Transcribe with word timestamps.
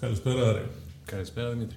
Καλησπέρα, 0.00 0.52
Ρε. 0.52 0.62
Καλησπέρα, 1.04 1.50
Δημήτρη. 1.50 1.76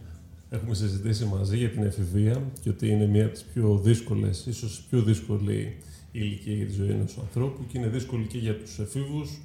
Έχουμε 0.49 0.75
συζητήσει 0.75 1.25
μαζί 1.25 1.57
για 1.57 1.69
την 1.69 1.83
εφηβεία 1.83 2.43
και 2.61 2.69
ότι 2.69 2.89
είναι 2.89 3.05
μία 3.05 3.25
από 3.25 3.33
τις 3.33 3.43
πιο 3.43 3.77
δύσκολες, 3.77 4.45
ίσως 4.45 4.85
πιο 4.89 5.01
δύσκολη 5.01 5.77
ηλικία 6.11 6.53
για 6.53 6.65
τη 6.65 6.71
ζωή 6.71 6.89
ενός 6.89 7.17
ανθρώπου 7.17 7.65
και 7.67 7.77
είναι 7.77 7.87
δύσκολη 7.87 8.25
και 8.25 8.37
για 8.37 8.57
τους 8.57 8.79
εφήβους 8.79 9.41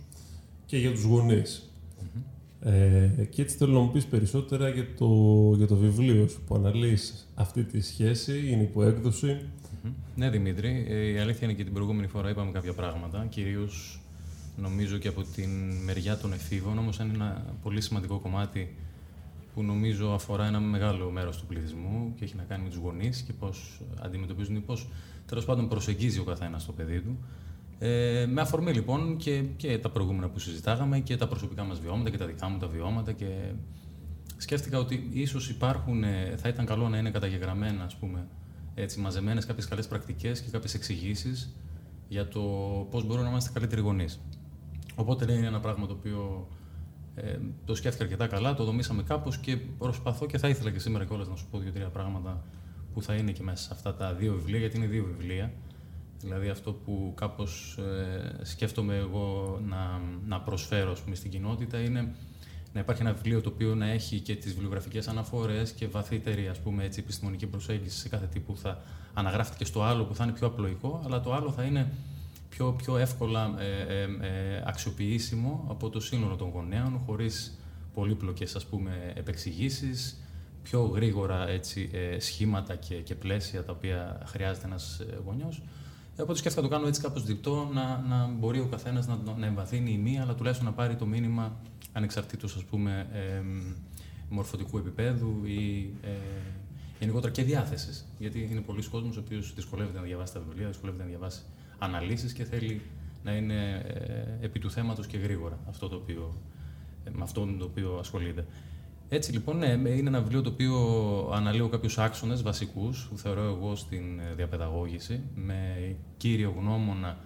και 0.66 0.78
για 0.78 0.90
τους 0.90 1.02
γονείς. 1.02 1.72
Ε, 2.60 3.08
και 3.30 3.42
έτσι 3.42 3.56
θέλω 3.56 3.72
να 3.72 3.80
μου 3.80 3.90
πεις 3.90 4.04
περισσότερα 4.04 4.68
για 4.68 4.86
το, 4.96 5.06
για 5.56 5.66
το 5.66 5.76
βιβλίο 5.76 6.28
σου 6.28 6.40
που 6.46 6.54
αναλύεις 6.54 7.28
αυτή 7.34 7.64
τη 7.64 7.80
σχέση, 7.80 8.50
είναι 8.50 8.62
υποέκδοση. 8.62 9.40
Ναι, 10.16 10.30
Δημήτρη, 10.30 10.86
ε, 10.88 11.10
η 11.10 11.18
αλήθεια 11.18 11.48
είναι 11.48 11.56
και 11.56 11.64
την 11.64 11.72
προηγούμενη 11.72 12.06
φορά 12.06 12.30
είπαμε 12.30 12.50
κάποια 12.50 12.72
πράγματα, 12.72 13.26
κυρίως 13.30 14.00
νομίζω 14.60 14.96
και 14.98 15.08
από 15.08 15.22
την 15.22 15.50
μεριά 15.84 16.16
των 16.16 16.32
εφήβων, 16.32 16.78
όμως 16.78 16.98
είναι 16.98 17.14
ένα 17.14 17.44
πολύ 17.62 17.80
σημαντικό 17.80 18.18
κομμάτι 18.18 18.74
που 19.54 19.62
νομίζω 19.62 20.12
αφορά 20.12 20.46
ένα 20.46 20.60
μεγάλο 20.60 21.10
μέρος 21.10 21.36
του 21.36 21.46
πληθυσμού 21.46 22.12
και 22.16 22.24
έχει 22.24 22.36
να 22.36 22.42
κάνει 22.42 22.62
με 22.62 22.68
τους 22.68 22.78
γονείς 22.78 23.20
και 23.20 23.32
πώς 23.32 23.80
αντιμετωπίζουν 24.02 24.56
ή 24.56 24.60
πώς 24.60 24.88
τέλος 25.26 25.44
πάντων 25.44 25.68
προσεγγίζει 25.68 26.18
ο 26.18 26.24
καθένας 26.24 26.66
το 26.66 26.72
παιδί 26.72 27.00
του. 27.00 27.18
Ε, 27.78 28.26
με 28.28 28.40
αφορμή 28.40 28.72
λοιπόν 28.72 29.16
και, 29.16 29.42
και 29.56 29.78
τα 29.78 29.90
προηγούμενα 29.90 30.28
που 30.28 30.38
συζητάγαμε 30.38 31.00
και 31.00 31.16
τα 31.16 31.28
προσωπικά 31.28 31.64
μας 31.64 31.80
βιώματα 31.80 32.10
και 32.10 32.16
τα 32.16 32.26
δικά 32.26 32.48
μου 32.48 32.58
τα 32.58 32.66
βιώματα 32.66 33.12
και 33.12 33.26
σκέφτηκα 34.36 34.78
ότι 34.78 35.08
ίσως 35.12 35.48
υπάρχουν, 35.48 36.04
ε, 36.04 36.34
θα 36.36 36.48
ήταν 36.48 36.66
καλό 36.66 36.88
να 36.88 36.98
είναι 36.98 37.10
καταγεγραμμένα 37.10 37.84
ας 37.84 37.96
πούμε, 37.96 38.26
έτσι, 38.74 39.00
μαζεμένες 39.00 39.46
κάποιες 39.46 39.66
καλές 39.66 39.86
πρακτικές 39.86 40.40
και 40.40 40.50
κάποιες 40.50 40.74
εξηγήσεις 40.74 41.54
για 42.08 42.28
το 42.28 42.40
πώς 42.90 43.04
μπορούμε 43.06 43.24
να 43.24 43.30
είμαστε 43.30 43.50
καλύτεροι 43.52 43.80
γονείς. 43.80 44.20
Οπότε 44.98 45.32
είναι 45.32 45.46
ένα 45.46 45.60
πράγμα 45.60 45.86
το 45.86 45.92
οποίο 45.92 46.48
ε, 47.14 47.38
το 47.64 47.74
σκέφτηκα 47.74 48.04
αρκετά 48.04 48.26
καλά, 48.26 48.54
το 48.54 48.64
δομήσαμε 48.64 49.02
κάπως 49.02 49.38
και 49.38 49.56
προσπαθώ 49.56 50.26
και 50.26 50.38
θα 50.38 50.48
ήθελα 50.48 50.70
και 50.70 50.78
σήμερα 50.78 51.04
κιόλας 51.04 51.28
να 51.28 51.36
σου 51.36 51.46
πω 51.50 51.58
δύο-τρία 51.58 51.88
πράγματα 51.88 52.44
που 52.94 53.02
θα 53.02 53.14
είναι 53.14 53.32
και 53.32 53.42
μέσα 53.42 53.62
σε 53.64 53.68
αυτά 53.72 53.94
τα 53.94 54.14
δύο 54.14 54.32
βιβλία, 54.32 54.58
γιατί 54.58 54.76
είναι 54.76 54.86
δύο 54.86 55.04
βιβλία. 55.04 55.52
Δηλαδή 56.20 56.48
αυτό 56.48 56.72
που 56.72 57.12
κάπως 57.16 57.78
ε, 57.78 58.44
σκέφτομαι 58.44 58.96
εγώ 58.96 59.58
να, 59.68 60.00
να 60.26 60.40
προσφέρω 60.40 60.96
πούμε, 61.04 61.14
στην 61.14 61.30
κοινότητα 61.30 61.78
είναι 61.80 62.14
να 62.72 62.80
υπάρχει 62.80 63.02
ένα 63.02 63.12
βιβλίο 63.12 63.40
το 63.40 63.48
οποίο 63.48 63.74
να 63.74 63.86
έχει 63.86 64.20
και 64.20 64.34
τις 64.34 64.52
βιβλιογραφικές 64.52 65.08
αναφορές 65.08 65.72
και 65.72 65.86
βαθύτερη 65.86 66.48
ας 66.48 66.58
πούμε, 66.58 66.84
έτσι, 66.84 67.00
επιστημονική 67.00 67.46
προσέγγιση 67.46 67.98
σε 67.98 68.08
κάθε 68.08 68.26
τι 68.26 68.40
που 68.40 68.56
θα 68.56 68.82
αναγράφεται 69.14 69.56
και 69.58 69.64
στο 69.64 69.82
άλλο 69.82 70.04
που 70.04 70.14
θα 70.14 70.24
είναι 70.24 70.32
πιο 70.32 70.46
απλοϊκό, 70.46 71.02
αλλά 71.04 71.20
το 71.20 71.34
άλλο 71.34 71.50
θα 71.50 71.62
είναι 71.62 71.92
πιο, 72.48 72.72
πιο 72.72 72.96
εύκολα 72.96 73.54
ε, 73.58 74.00
ε, 74.00 74.02
ε 74.02 74.62
αξιοποιήσιμο 74.66 75.66
από 75.68 75.90
το 75.90 76.00
σύνολο 76.00 76.36
των 76.36 76.48
γονέων, 76.48 77.00
χωρίς 77.06 77.58
πολύπλοκες 77.94 78.54
ας 78.54 78.66
πούμε, 78.66 79.12
επεξηγήσεις, 79.14 80.22
πιο 80.62 80.82
γρήγορα 80.82 81.48
έτσι, 81.48 81.90
ε, 81.92 82.18
σχήματα 82.18 82.76
και, 82.76 82.94
και 82.94 83.14
πλαίσια 83.14 83.64
τα 83.64 83.72
οποία 83.72 84.22
χρειάζεται 84.26 84.66
ένας 84.66 85.00
γονιός. 85.24 85.62
Οπότε 86.22 86.38
σκέφτηκα 86.38 86.62
να 86.62 86.68
το 86.68 86.74
κάνω 86.74 86.88
έτσι 86.88 87.00
κάπως 87.00 87.24
διπτό, 87.24 87.70
να, 87.72 88.04
να 88.08 88.26
μπορεί 88.38 88.60
ο 88.60 88.66
καθένας 88.70 89.06
να, 89.06 89.18
να 89.38 89.46
εμβαθύνει 89.46 89.92
η 89.92 89.96
μία, 89.96 90.22
αλλά 90.22 90.34
τουλάχιστον 90.34 90.66
να 90.66 90.72
πάρει 90.72 90.96
το 90.96 91.06
μήνυμα 91.06 91.56
ανεξαρτήτως 91.92 92.56
ας 92.56 92.64
πούμε 92.64 93.06
ε, 93.12 93.42
μορφωτικού 94.28 94.78
επίπεδου 94.78 95.42
ή 95.44 95.90
ε, 96.02 96.08
γενικότερα 97.00 97.32
και 97.32 97.42
διάθεσης. 97.42 98.06
Γιατί 98.18 98.48
είναι 98.50 98.60
πολλοί 98.60 98.82
κόσμος 98.82 99.16
ο 99.16 99.20
οποίος 99.20 99.54
δυσκολεύεται 99.54 99.98
να 99.98 100.04
διαβάσει 100.04 100.32
τα 100.32 100.40
βιβλία, 100.48 100.66
δυσκολεύεται 100.66 101.02
να 101.02 101.08
διαβάσει 101.08 101.40
αναλύσεις 101.78 102.32
και 102.32 102.44
θέλει 102.44 102.82
να 103.24 103.32
είναι 103.32 103.82
ε, 103.86 104.44
επί 104.44 104.58
του 104.58 104.70
θέματος 104.70 105.06
και 105.06 105.18
γρήγορα 105.18 105.58
αυτό 105.68 105.88
το 105.88 105.96
οποίο, 105.96 106.34
ε, 107.04 107.10
με 107.10 107.22
αυτό 107.22 107.46
το 107.58 107.64
οποίο 107.64 107.96
ασχολείται. 108.00 108.44
Έτσι 109.10 109.32
λοιπόν, 109.32 109.58
ναι, 109.58 109.66
είναι 109.66 110.08
ένα 110.08 110.20
βιβλίο 110.20 110.42
το 110.42 110.50
οποίο 110.50 110.76
αναλύω 111.32 111.68
κάποιους 111.68 111.98
άξονες 111.98 112.42
βασικούς 112.42 113.06
που 113.10 113.18
θεωρώ 113.18 113.42
εγώ 113.42 113.76
στην 113.76 114.18
ε, 114.18 114.34
διαπαιδαγώγηση 114.36 115.22
με 115.34 115.96
κύριο 116.16 116.54
γνώμονα 116.58 117.18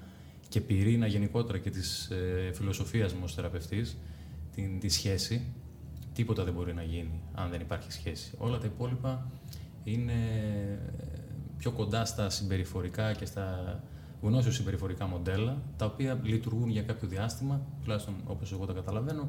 και 0.49 0.61
πυρήνα 0.61 1.07
γενικότερα 1.07 1.59
και 1.59 1.71
της 1.71 2.11
ε, 2.11 2.51
φιλοσοφίας 2.55 3.13
μου 3.13 3.21
ως 3.23 3.35
θεραπευτής, 3.35 3.97
την, 4.55 4.81
τη 4.81 4.89
σχέση. 4.89 5.43
Τίποτα 6.15 6.45
δεν 6.45 6.53
μπορεί 6.53 6.75
να 6.75 6.83
γίνει 6.83 7.21
αν 7.35 7.51
δεν 7.51 7.61
υπάρχει 7.61 7.93
σχέση. 7.93 8.33
Όλα 8.39 8.59
τα 8.59 8.67
υπόλοιπα 8.67 9.31
είναι 9.85 10.13
πιο 11.59 11.71
κοντά 11.71 12.05
στα 12.05 12.31
συμπεριφορικά 12.31 13.13
και 13.13 13.25
στα 13.25 13.81
γνώσιο 14.23 14.53
συμπεριφορικά 14.53 15.07
μοντέλα, 15.07 15.63
τα 15.77 15.85
οποία 15.85 16.21
λειτουργούν 16.23 16.71
για 16.71 16.83
κάποιο 16.83 17.09
διάστημα, 17.09 17.61
τουλάχιστον 17.83 18.15
όπως 18.27 18.53
εγώ 18.53 18.67
τα 18.67 18.73
καταλαβαίνω, 18.73 19.29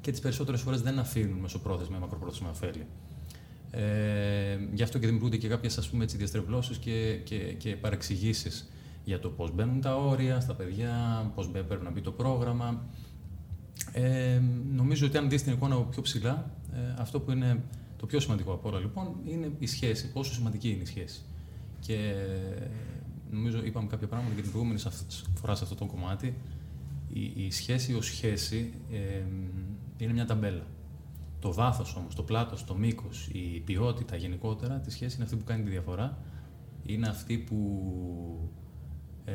και 0.00 0.10
τις 0.10 0.20
περισσότερες 0.20 0.60
φορές 0.60 0.82
δεν 0.82 0.98
αφήνουν 0.98 1.38
μεσοπρόθεσμα 1.38 1.96
ή 1.96 2.00
μακροπρόθεσμα 2.00 2.50
ωφέλη. 2.50 2.86
Ε, 3.70 4.58
γι' 4.72 4.82
αυτό 4.82 4.98
και 4.98 5.06
δημιουργούνται 5.06 5.36
και 5.36 5.48
κάποιες 5.48 5.90
διαστρεβλώσεις 6.16 6.78
και, 6.78 7.20
και, 7.24 7.36
και 7.36 7.76
παρεξηγήσεις 7.76 8.68
για 9.04 9.18
το 9.18 9.28
πώς 9.28 9.54
μπαίνουν 9.54 9.80
τα 9.80 9.96
όρια 9.96 10.40
στα 10.40 10.54
παιδιά, 10.54 10.92
πώς 11.34 11.48
πρέπει 11.48 11.84
να 11.84 11.90
μπει 11.90 12.00
το 12.00 12.12
πρόγραμμα. 12.12 12.84
Ε, 13.92 14.40
νομίζω 14.74 15.06
ότι 15.06 15.16
αν 15.16 15.28
δεις 15.28 15.42
την 15.42 15.52
εικόνα 15.52 15.76
πιο 15.76 16.02
ψηλά, 16.02 16.50
ε, 16.72 16.78
αυτό 16.98 17.20
που 17.20 17.30
είναι 17.30 17.62
το 17.96 18.06
πιο 18.06 18.20
σημαντικό 18.20 18.52
από 18.52 18.68
όλα 18.68 18.78
λοιπόν 18.78 19.14
είναι 19.26 19.50
η 19.58 19.66
σχέση. 19.66 20.12
Πόσο 20.12 20.32
σημαντική 20.32 20.68
είναι 20.68 20.82
η 20.82 20.86
σχέση. 20.86 21.20
Και 21.80 22.14
νομίζω 23.34 23.64
είπαμε 23.64 23.86
κάποια 23.86 24.06
πράγματα 24.06 24.34
και 24.34 24.42
την 24.42 24.50
προηγούμενη 24.50 24.80
φορά 25.34 25.54
σε 25.54 25.64
αυτό 25.64 25.74
το 25.74 25.86
κομμάτι. 25.86 26.34
Η, 27.12 27.32
η 27.46 27.50
σχέση 27.50 27.94
ως 27.94 28.06
σχέση 28.06 28.72
ε, 28.90 29.22
είναι 29.96 30.12
μια 30.12 30.26
ταμπέλα. 30.26 30.66
Το 31.40 31.52
βάθος 31.52 31.96
όμως, 31.96 32.14
το 32.14 32.22
πλάτος, 32.22 32.64
το 32.64 32.74
μήκος, 32.74 33.28
η 33.32 33.62
ποιότητα 33.64 34.16
γενικότερα 34.16 34.78
τη 34.78 34.90
σχέση 34.90 35.14
είναι 35.14 35.24
αυτή 35.24 35.36
που 35.36 35.44
κάνει 35.44 35.62
τη 35.62 35.70
διαφορά. 35.70 36.18
Είναι 36.82 37.08
αυτή 37.08 37.38
που 37.38 38.50
ε, 39.24 39.32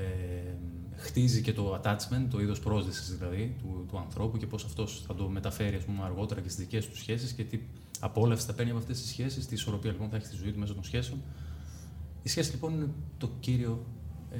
χτίζει 0.95 1.41
και 1.41 1.53
το 1.53 1.81
attachment, 1.83 2.25
το 2.29 2.41
είδος 2.41 2.59
πρόσδεσης 2.59 3.17
δηλαδή 3.17 3.55
του, 3.59 3.85
του 3.87 3.97
ανθρώπου 3.97 4.37
και 4.37 4.47
πώς 4.47 4.65
αυτός 4.65 5.03
θα 5.07 5.15
το 5.15 5.29
μεταφέρει 5.29 5.75
ας 5.75 5.83
πούμε, 5.83 6.03
αργότερα 6.03 6.41
και 6.41 6.49
στις 6.49 6.63
δικές 6.63 6.87
του 6.87 6.95
σχέσεις 6.95 7.31
και 7.31 7.43
τι 7.43 7.59
απόλαυση 7.99 8.45
θα 8.45 8.53
παίρνει 8.53 8.71
από 8.71 8.79
αυτές 8.79 9.01
τις 9.01 9.09
σχέσεις, 9.09 9.47
τι 9.47 9.53
ισορροπία 9.53 9.91
λοιπόν 9.91 10.09
θα 10.09 10.15
έχει 10.15 10.25
στη 10.25 10.35
ζωή 10.35 10.51
του 10.51 10.59
μέσω 10.59 10.73
των 10.73 10.83
σχέσεων. 10.83 11.21
Η 12.23 12.29
σχέση 12.29 12.51
λοιπόν 12.51 12.73
είναι 12.73 12.89
το 13.17 13.29
κύριο, 13.39 13.85
ε, 14.31 14.37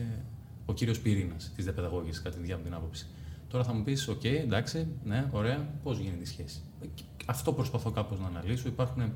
ο 0.66 0.74
κύριος 0.74 1.00
πυρήνας 1.00 1.52
της 1.56 1.64
διαπαιδαγώγησης 1.64 2.22
κατά 2.22 2.36
τη 2.36 2.44
διά 2.44 2.58
μου 2.58 2.64
την 2.64 2.74
άποψη. 2.74 3.08
Τώρα 3.48 3.64
θα 3.64 3.74
μου 3.74 3.84
πεις: 3.84 4.10
OK, 4.10 4.26
εντάξει, 4.26 4.88
ναι, 5.04 5.28
ωραία, 5.32 5.70
πώς 5.84 5.98
γίνεται 5.98 6.22
η 6.22 6.26
σχέση; 6.26 6.62
Αυτό 7.26 7.54
προσπαθώ 7.54 7.92
κάπως 7.92 8.20
να 8.20 8.28
αναλύσω. 8.28 8.68
Υπάρχουν 8.68 9.12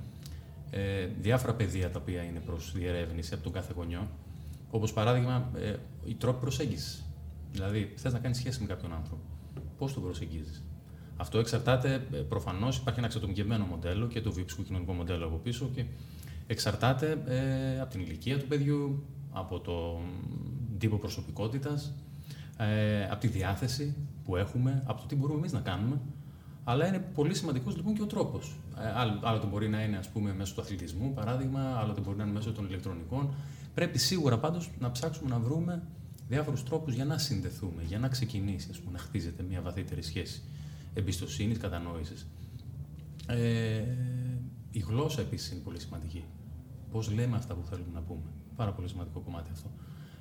ε, 0.69 1.05
διάφορα 1.21 1.53
πεδία 1.53 1.91
τα 1.91 1.99
οποία 1.99 2.23
είναι 2.23 2.39
προς 2.39 2.71
διερεύνηση 2.75 3.33
από 3.33 3.43
τον 3.43 3.51
κάθε 3.51 3.73
γονιό. 3.75 4.07
Όπως 4.69 4.93
παράδειγμα, 4.93 5.51
ε, 5.55 5.75
οι 6.05 6.13
τρόποι 6.13 6.39
προσέγγισης. 6.39 7.03
Δηλαδή, 7.51 7.93
θες 7.95 8.13
να 8.13 8.19
κάνεις 8.19 8.37
σχέση 8.37 8.61
με 8.61 8.67
κάποιον 8.67 8.93
άνθρωπο. 8.93 9.21
Πώς 9.77 9.93
τον 9.93 10.03
προσεγγίζεις; 10.03 10.63
Αυτό 11.17 11.39
εξαρτάται, 11.39 12.07
ε, 12.11 12.17
προφανώς 12.17 12.77
υπάρχει 12.77 12.99
ένα 12.99 13.07
εξατομικευμένο 13.07 13.65
μοντέλο 13.65 14.07
και 14.07 14.21
το 14.21 14.31
βιψικό 14.31 14.61
κοινωνικό 14.61 14.93
μοντέλο 14.93 15.25
από 15.25 15.35
πίσω 15.37 15.69
και 15.75 15.85
εξαρτάται 16.47 17.21
ε, 17.25 17.79
από 17.79 17.91
την 17.91 18.01
ηλικία 18.01 18.39
του 18.39 18.47
παιδιού, 18.47 19.03
από 19.31 19.59
τον 19.59 20.01
τύπο 20.77 20.97
προσωπικότητας, 20.97 21.93
ε, 22.57 23.03
από 23.03 23.19
τη 23.19 23.27
διάθεση 23.27 23.95
που 24.23 24.35
έχουμε, 24.35 24.83
από 24.85 25.01
το 25.01 25.07
τι 25.07 25.15
μπορούμε 25.15 25.39
εμείς 25.39 25.51
να 25.51 25.59
κάνουμε. 25.59 25.99
Αλλά 26.63 26.87
είναι 26.87 26.99
πολύ 26.99 27.35
σημαντικός 27.35 27.75
λοιπόν 27.75 27.93
και 27.93 28.01
ο 28.01 28.05
τρόπος. 28.05 28.55
Ε, 28.79 28.99
άλλο, 28.99 29.19
άλλο 29.23 29.39
το 29.39 29.47
μπορεί 29.47 29.69
να 29.69 29.83
είναι 29.83 29.97
ας 29.97 30.09
πούμε, 30.09 30.33
μέσω 30.33 30.53
του 30.53 30.61
αθλητισμού, 30.61 31.13
παράδειγμα, 31.13 31.61
άλλο 31.61 31.93
το 31.93 32.01
μπορεί 32.01 32.17
να 32.17 32.23
είναι 32.23 32.33
μέσω 32.33 32.51
των 32.51 32.65
ηλεκτρονικών. 32.65 33.33
Πρέπει 33.73 33.97
σίγουρα 33.97 34.37
πάντως 34.37 34.71
να 34.79 34.91
ψάξουμε 34.91 35.29
να 35.29 35.39
βρούμε 35.39 35.83
διάφορους 36.29 36.63
τρόπους 36.63 36.93
για 36.93 37.05
να 37.05 37.17
συνδεθούμε, 37.17 37.83
για 37.83 37.99
να 37.99 38.07
ξεκινήσει 38.07 38.67
ας 38.71 38.79
πούμε, 38.79 38.91
να 38.91 39.03
χτίζεται 39.03 39.43
μια 39.43 39.61
βαθύτερη 39.61 40.01
σχέση 40.01 40.41
εμπιστοσύνης, 40.93 41.57
κατανόησης. 41.57 42.27
Ε, 43.27 43.83
η 44.73 44.79
γλώσσα 44.79 45.21
επίσης 45.21 45.51
είναι 45.51 45.61
πολύ 45.61 45.79
σημαντική. 45.79 46.23
Πώς 46.91 47.11
λέμε 47.11 47.35
αυτά 47.35 47.53
που 47.53 47.65
θέλουμε 47.65 47.89
να 47.93 48.01
πούμε. 48.01 48.29
Πάρα 48.55 48.71
πολύ 48.71 48.87
σημαντικό 48.87 49.19
κομμάτι 49.19 49.49
αυτό. 49.53 49.71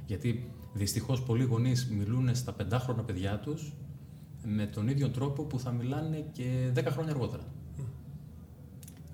Γιατί 0.07 0.51
δυστυχώς 0.73 1.23
πολλοί 1.23 1.45
γονείς 1.45 1.89
μιλούν 1.91 2.35
στα 2.35 2.53
πεντάχρονα 2.53 3.03
παιδιά 3.03 3.39
τους 3.39 3.73
με 4.45 4.67
τον 4.67 4.89
ίδιο 4.89 5.11
τρόπο 5.11 5.43
που 5.43 5.59
θα 5.59 5.71
μιλάνε 5.71 6.25
και 6.33 6.71
10 6.75 6.85
χρόνια 6.91 7.13
αργότερα. 7.13 7.43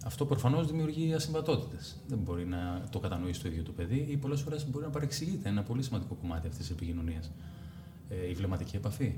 Αυτό 0.05 0.27
προφανώς 0.27 0.67
δημιουργεί 0.67 1.15
ασυμβατότητε. 1.15 1.77
Δεν 2.09 2.19
μπορεί 2.19 2.47
να 2.47 2.85
το 2.91 2.99
κατανοήσει 2.99 3.41
το 3.41 3.49
ίδιο 3.49 3.63
το 3.63 3.73
παιδί 3.73 4.07
ή 4.09 4.17
πολλές 4.17 4.41
φορές 4.41 4.71
μπορεί 4.71 4.85
να 4.85 4.91
παρεξηγείται 4.91 5.49
ένα 5.49 5.63
πολύ 5.63 5.83
σημαντικό 5.83 6.15
κομμάτι 6.15 6.47
αυτής 6.47 6.67
της 6.67 6.77
επικοινωνίας. 6.77 7.31
Ε, 8.09 8.29
η 8.29 8.35
βλεμματική 8.35 8.77
επαφή. 8.77 9.15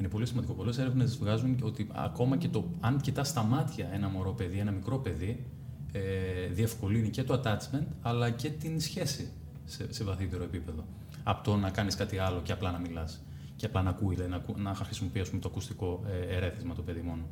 Είναι 0.00 0.08
πολύ 0.08 0.26
σημαντικό. 0.26 0.52
Πολλές 0.52 0.78
έρευνες 0.78 1.16
βγάζουν 1.16 1.58
ότι 1.62 1.88
ακόμα 1.92 2.36
και 2.36 2.48
το 2.48 2.64
αν 2.80 3.00
κοιτάς 3.00 3.28
στα 3.28 3.42
μάτια 3.42 3.88
ένα 3.92 4.08
μωρό 4.08 4.32
παιδί, 4.32 4.58
ένα 4.58 4.70
μικρό 4.70 4.98
παιδί, 4.98 5.46
ε, 5.92 6.46
διευκολύνει 6.46 7.08
και 7.08 7.22
το 7.22 7.40
attachment 7.44 7.86
αλλά 8.02 8.30
και 8.30 8.50
την 8.50 8.80
σχέση 8.80 9.30
σε, 9.64 9.92
σε 9.92 10.04
βαθύτερο 10.04 10.42
επίπεδο. 10.42 10.84
Από 11.22 11.44
το 11.44 11.56
να 11.56 11.70
κάνεις 11.70 11.94
κάτι 11.94 12.18
άλλο 12.18 12.40
και 12.42 12.52
απλά 12.52 12.70
να 12.70 12.78
μιλάς 12.78 13.22
και 13.56 13.66
απλά 13.66 13.82
να 13.82 13.90
ακούει, 13.90 14.14
δηλαδή 14.14 14.30
να, 14.56 14.62
να 14.62 14.74
χρησιμοποιεί 14.74 15.22
το 15.22 15.48
ακουστικό 15.48 16.04
ε, 16.06 16.36
ερέθισμα 16.36 16.74
το 16.74 16.82
παιδί 16.82 17.00
μόνο. 17.00 17.22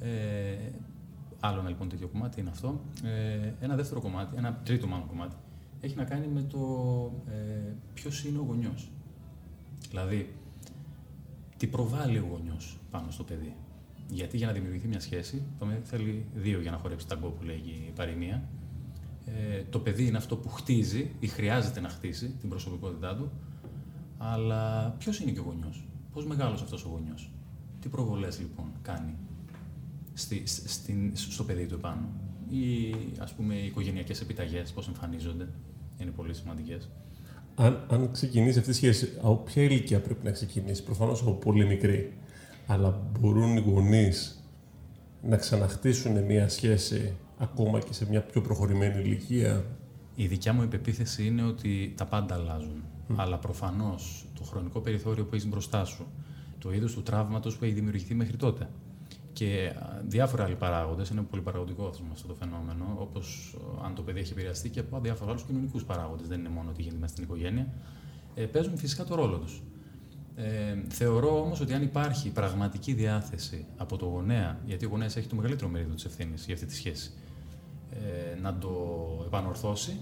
Ε, 0.00 0.70
άλλο 1.40 1.60
ένα 1.60 1.68
λοιπόν 1.68 1.88
τέτοιο 1.88 2.08
κομμάτι 2.08 2.40
είναι 2.40 2.50
αυτό. 2.50 2.80
Ε, 3.04 3.52
ένα 3.60 3.76
δεύτερο 3.76 4.00
κομμάτι, 4.00 4.36
ένα 4.36 4.60
τρίτο 4.64 4.86
μάλλον 4.86 5.06
κομμάτι, 5.06 5.36
έχει 5.80 5.96
να 5.96 6.04
κάνει 6.04 6.26
με 6.26 6.42
το 6.42 6.58
ε, 7.28 7.72
ποιος 7.94 8.24
είναι 8.24 8.38
ο 8.38 8.42
γονιός. 8.42 8.90
Δηλαδή, 9.88 10.34
τι 11.58 11.66
προβάλλει 11.66 12.18
ο 12.18 12.26
γονιός 12.30 12.78
πάνω 12.90 13.10
στο 13.10 13.24
παιδί. 13.24 13.54
Γιατί 14.08 14.36
για 14.36 14.46
να 14.46 14.52
δημιουργηθεί 14.52 14.88
μια 14.88 15.00
σχέση, 15.00 15.42
το 15.58 15.66
θέλει 15.82 16.26
δύο 16.34 16.60
για 16.60 16.70
να 16.70 16.76
χορέψει 16.76 17.06
ταγκό 17.06 17.28
που 17.28 17.42
λέγει 17.42 17.84
η 17.88 17.92
παροιμία. 17.94 18.48
Ε, 19.26 19.62
το 19.70 19.78
παιδί 19.78 20.06
είναι 20.06 20.16
αυτό 20.16 20.36
που 20.36 20.48
χτίζει 20.48 21.10
ή 21.20 21.26
χρειάζεται 21.26 21.80
να 21.80 21.88
χτίσει 21.88 22.28
την 22.40 22.48
προσωπικότητά 22.48 23.16
του, 23.16 23.30
αλλά 24.18 24.90
ποιος 24.98 25.20
είναι 25.20 25.30
και 25.30 25.40
ο 25.40 25.42
γονιός, 25.42 25.88
πώς 26.12 26.26
μεγάλος 26.26 26.62
αυτός 26.62 26.84
ο 26.84 26.88
γονιός, 26.88 27.30
τι 27.80 27.88
προβολές 27.88 28.38
λοιπόν 28.38 28.72
κάνει 28.82 29.16
στη, 30.14 30.42
στην, 30.46 31.12
στο 31.14 31.44
παιδί 31.44 31.66
του 31.66 31.74
επάνω; 31.74 32.08
Ή 32.48 32.94
ας 33.18 33.32
πούμε 33.32 33.54
οι 33.54 33.66
οικογενειακές 33.66 34.20
επιταγές, 34.20 34.72
πώς 34.72 34.88
εμφανίζονται, 34.88 35.48
είναι 35.98 36.10
πολύ 36.10 36.34
σημαντικές. 36.34 36.88
Αν, 37.60 37.86
αν 37.88 38.10
ξεκινήσει 38.12 38.58
αυτή 38.58 38.70
η 38.70 38.74
σχέση, 38.74 39.12
από 39.18 39.34
ποια 39.34 39.62
ηλικία 39.62 40.00
πρέπει 40.00 40.24
να 40.24 40.30
ξεκινήσει, 40.30 40.82
προφανώς 40.84 41.20
από 41.20 41.32
πολύ 41.32 41.66
μικρή, 41.66 42.12
αλλά 42.66 43.00
μπορούν 43.20 43.56
οι 43.56 43.60
γονείς 43.60 44.42
να 45.22 45.36
ξαναχτίσουν 45.36 46.24
μια 46.24 46.48
σχέση 46.48 47.14
ακόμα 47.38 47.78
και 47.78 47.92
σε 47.92 48.06
μια 48.08 48.22
πιο 48.22 48.40
προχωρημένη 48.40 49.00
ηλικία; 49.00 49.64
Η 50.14 50.26
δικιά 50.26 50.52
μου 50.52 50.62
υπεποίθηση 50.62 51.26
είναι 51.26 51.42
ότι 51.42 51.94
τα 51.96 52.04
πάντα 52.04 52.34
αλλάζουν. 52.34 52.84
Αλλά 53.16 53.38
προφανώς 53.38 54.26
το 54.34 54.44
χρονικό 54.44 54.80
περιθώριο 54.80 55.24
που 55.24 55.34
έχεις 55.34 55.48
μπροστά 55.48 55.84
σου, 55.84 56.06
το 56.58 56.72
είδος 56.72 56.92
του 56.92 57.02
τραύματος 57.02 57.56
που 57.56 57.64
έχει 57.64 57.74
δημιουργηθεί 57.74 58.14
μέχρι 58.14 58.36
τότε, 58.36 58.68
και 59.38 59.72
διάφορα 60.06 60.44
άλλοι 60.44 60.54
παράγοντες. 60.54 61.08
Είναι 61.08 61.22
πολύ 61.22 61.42
παραγωγικό 61.42 61.86
αυτό 62.12 62.26
το 62.26 62.34
φαινόμενο, 62.34 62.96
όπως 62.98 63.56
αν 63.84 63.94
το 63.94 64.02
παιδί 64.02 64.20
έχει 64.20 64.32
επηρεαστεί 64.32 64.68
και 64.68 64.80
από 64.80 65.00
διάφορους 65.00 65.30
άλλους 65.32 65.42
κοινωνικούς 65.42 65.84
παράγοντες. 65.84 66.28
Δεν 66.28 66.38
είναι 66.38 66.48
μόνο 66.48 66.70
ότι 66.70 66.82
γίνεται 66.82 67.00
μέσα 67.00 67.12
στην 67.12 67.24
οικογένεια. 67.24 67.66
Ε, 68.34 68.44
παίζουν 68.44 68.76
φυσικά 68.76 69.04
το 69.04 69.14
ρόλο 69.14 69.36
τους. 69.36 69.62
Ε, 70.36 70.76
θεωρώ 70.88 71.40
όμως 71.40 71.60
ότι 71.60 71.72
αν 71.72 71.82
υπάρχει 71.82 72.30
πραγματική 72.30 72.92
διάθεση 72.92 73.66
από 73.76 73.96
το 73.96 74.06
γονέα, 74.06 74.58
γιατί 74.66 74.84
ο 74.84 74.88
γονέας 74.88 75.16
έχει 75.16 75.28
το 75.28 75.36
μεγαλύτερο 75.36 75.70
μερίδιο 75.70 75.94
της 75.94 76.04
ευθύνης 76.04 76.44
για 76.44 76.54
αυτή 76.54 76.66
τη 76.66 76.74
σχέση, 76.74 77.10
ε, 77.90 78.40
να 78.40 78.58
το 78.58 78.70
επανορθώσει, 79.26 79.96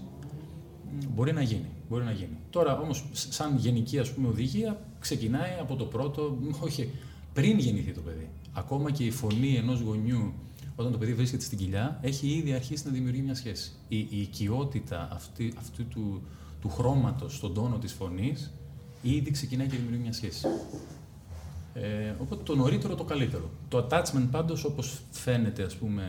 μπορεί 1.13 1.33
να 1.33 1.41
γίνει. 1.41 1.69
Μπορεί 1.89 2.03
να 2.03 2.11
γίνει. 2.11 2.37
Τώρα 2.49 2.79
όμως, 2.79 3.05
σαν 3.11 3.57
γενική 3.57 3.99
ας 3.99 4.13
πούμε, 4.13 4.27
οδηγία, 4.27 4.79
ξεκινάει 4.99 5.51
από 5.59 5.75
το 5.75 5.85
πρώτο, 5.85 6.37
όχι 6.59 6.91
πριν 7.33 7.59
γεννηθεί 7.59 7.91
το 7.91 8.01
παιδί 8.01 8.29
ακόμα 8.57 8.91
και 8.91 9.05
η 9.05 9.11
φωνή 9.11 9.55
ενός 9.55 9.79
γονιού 9.79 10.33
όταν 10.75 10.91
το 10.91 10.97
παιδί 10.97 11.13
βρίσκεται 11.13 11.43
στην 11.43 11.57
κοιλιά, 11.57 11.99
έχει 12.01 12.27
ήδη 12.27 12.53
αρχίσει 12.53 12.85
να 12.85 12.91
δημιουργεί 12.91 13.21
μια 13.21 13.35
σχέση. 13.35 13.71
Η, 13.87 13.97
η 13.97 14.21
οικειότητα 14.21 15.09
αυτή, 15.11 15.53
αυτού 15.57 15.87
του, 15.87 16.21
του 16.61 16.69
χρώματος 16.69 17.35
στον 17.35 17.53
τόνο 17.53 17.77
της 17.77 17.93
φωνής 17.93 18.53
ήδη 19.01 19.31
ξεκινάει 19.31 19.67
και 19.67 19.75
δημιουργεί 19.75 20.01
μια 20.01 20.13
σχέση. 20.13 20.47
Ε, 21.73 22.13
οπότε 22.19 22.43
το 22.43 22.55
νωρίτερο 22.55 22.95
το 22.95 23.03
καλύτερο. 23.03 23.49
Το 23.67 23.87
attachment 23.89 24.27
πάντως 24.31 24.63
όπως 24.63 25.01
φαίνεται 25.11 25.63
ας 25.63 25.75
πούμε 25.75 26.03